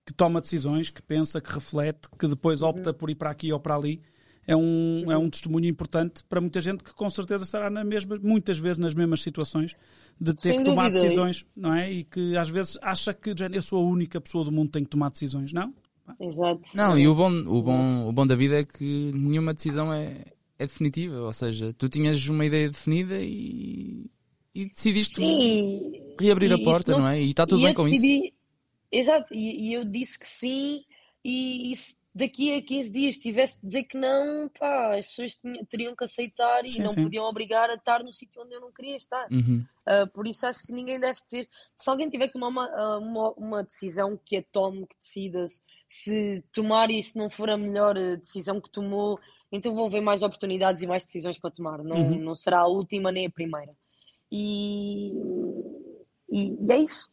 [0.04, 3.60] que toma decisões, que pensa, que reflete, que depois opta por ir para aqui ou
[3.60, 4.00] para ali,
[4.46, 8.18] é um, é um testemunho importante para muita gente que com certeza estará na mesma,
[8.22, 9.74] muitas vezes nas mesmas situações
[10.20, 11.02] de ter Sem que tomar dúvida.
[11.04, 11.90] decisões, não é?
[11.92, 14.72] E que às vezes acha que "Já, eu sou a única pessoa do mundo que
[14.72, 15.52] tem que tomar decisões.
[15.52, 15.72] Não?
[16.20, 16.62] Exato.
[16.74, 20.24] Não, e o bom, o, bom, o bom da vida é que nenhuma decisão é,
[20.58, 21.20] é definitiva.
[21.22, 24.10] Ou seja, tu tinhas uma ideia definida e,
[24.54, 25.92] e decidiste Sim.
[26.20, 27.20] reabrir E a isso porta, não, é?
[27.22, 27.92] E está tudo e bem com isso.
[28.00, 28.34] decidi-
[28.90, 30.82] Exato, e, e eu disse que sim,
[31.24, 35.34] e, e se daqui a 15 dias tivesse de dizer que não, pá, as pessoas
[35.34, 37.02] tinham- teriam que aceitar e Sim, não sim.
[37.04, 39.26] podiam obrigar a estar no sítio onde eu não queria estar.
[39.30, 39.64] Uhum.
[39.88, 41.48] Uh, por isso acho que ninguém deve ter.
[41.76, 45.62] Se alguém tiver que tomar uma, uh, uma, uma decisão que a tome, que decida-se,
[45.88, 49.18] se tomar e se não for a melhor uh, decisão que tomou,
[49.50, 51.82] então vão haver mais oportunidades e mais decisões para tomar.
[51.82, 52.18] Não, Uhum.
[52.20, 53.74] não será a última nem a primeira.
[54.30, 55.12] E,
[56.30, 57.10] e é isso.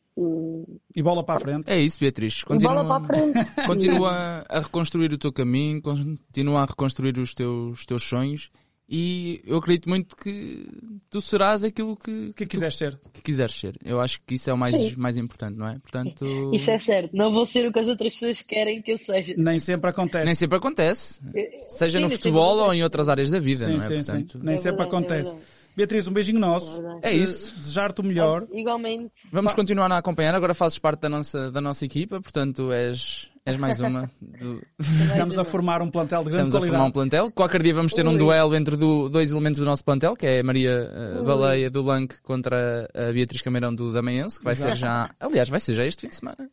[0.95, 1.69] E, bola para a frente.
[1.71, 2.43] É isso, Beatriz.
[2.49, 3.51] e bola para a frente.
[3.65, 8.49] Continua a reconstruir o teu caminho, continua a reconstruir os teus, os teus sonhos
[8.91, 10.67] e eu acredito muito que
[11.11, 12.99] tu serás aquilo que, que quiseres ser.
[13.13, 13.77] que quiseres ser.
[13.85, 14.95] Eu acho que isso é o mais, Sim.
[14.97, 15.77] mais importante, não é?
[15.77, 17.15] Portanto, Isso é certo.
[17.15, 19.35] Não vou ser o que as outras pessoas querem que eu seja.
[19.37, 20.25] Nem sempre acontece.
[20.25, 21.21] nem sempre acontece.
[21.67, 23.79] Seja Sim, no futebol ou em outras áreas da vida, Sim, não é?
[23.79, 24.43] sim, Portanto, sim.
[24.43, 25.29] Nem É sempre verdade, é acontece.
[25.35, 25.58] verdade.
[25.79, 26.81] Beatriz, um beijinho nosso.
[27.01, 27.11] É.
[27.11, 27.55] É isso.
[27.57, 28.45] Desejar-te o melhor.
[28.51, 29.11] Igualmente.
[29.31, 30.35] Vamos continuar a acompanhar.
[30.35, 34.11] Agora fazes parte da nossa, da nossa equipa, portanto és, És mais uma.
[34.21, 36.71] do- Estamos a formar um plantel de grande Estamos a qualidade.
[36.77, 37.31] formar um plantel.
[37.31, 38.17] Qualquer dia vamos ter um Ui.
[38.17, 41.81] duelo entre do- dois elementos do nosso plantel, que é a Maria eh, Baleia do
[41.81, 45.09] Lanque contra a Beatriz Cameirão do Damaense, que vai ser já.
[45.19, 46.49] Aliás, vai ser já este fim de semana.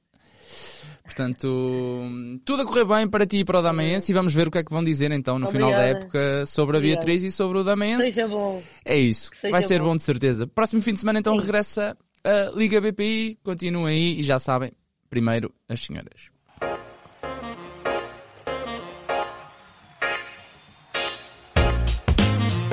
[1.07, 2.03] Portanto,
[2.45, 4.59] tudo a correr bem para ti e para o Damaense e vamos ver o que
[4.59, 5.99] é que vão dizer então no final da Obrigada.
[6.01, 7.01] época sobre a Obrigada.
[7.07, 8.03] Beatriz e sobre o Damaense.
[8.03, 8.63] Seja bom.
[8.85, 9.31] É isso.
[9.51, 9.87] Vai ser bom.
[9.87, 10.47] bom de certeza.
[10.47, 11.41] Próximo fim de semana então Sim.
[11.41, 13.39] regressa a Liga BPI.
[13.43, 14.73] Continuem aí e já sabem,
[15.09, 16.31] primeiro as senhoras.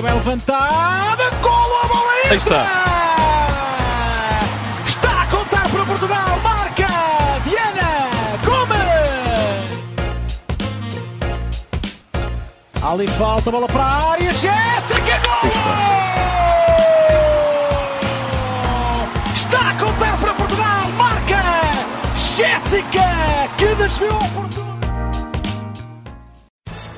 [0.02, 2.30] Bem levantada, golo a bola entra!
[2.30, 2.94] Aí está.
[4.86, 6.23] Está a contar para Portugal,
[12.84, 15.50] Ali falta, bola para a área, Jéssica, gol!
[19.32, 21.42] Está a contar para Portugal, marca
[22.14, 24.73] Jéssica, que desviou Portugal!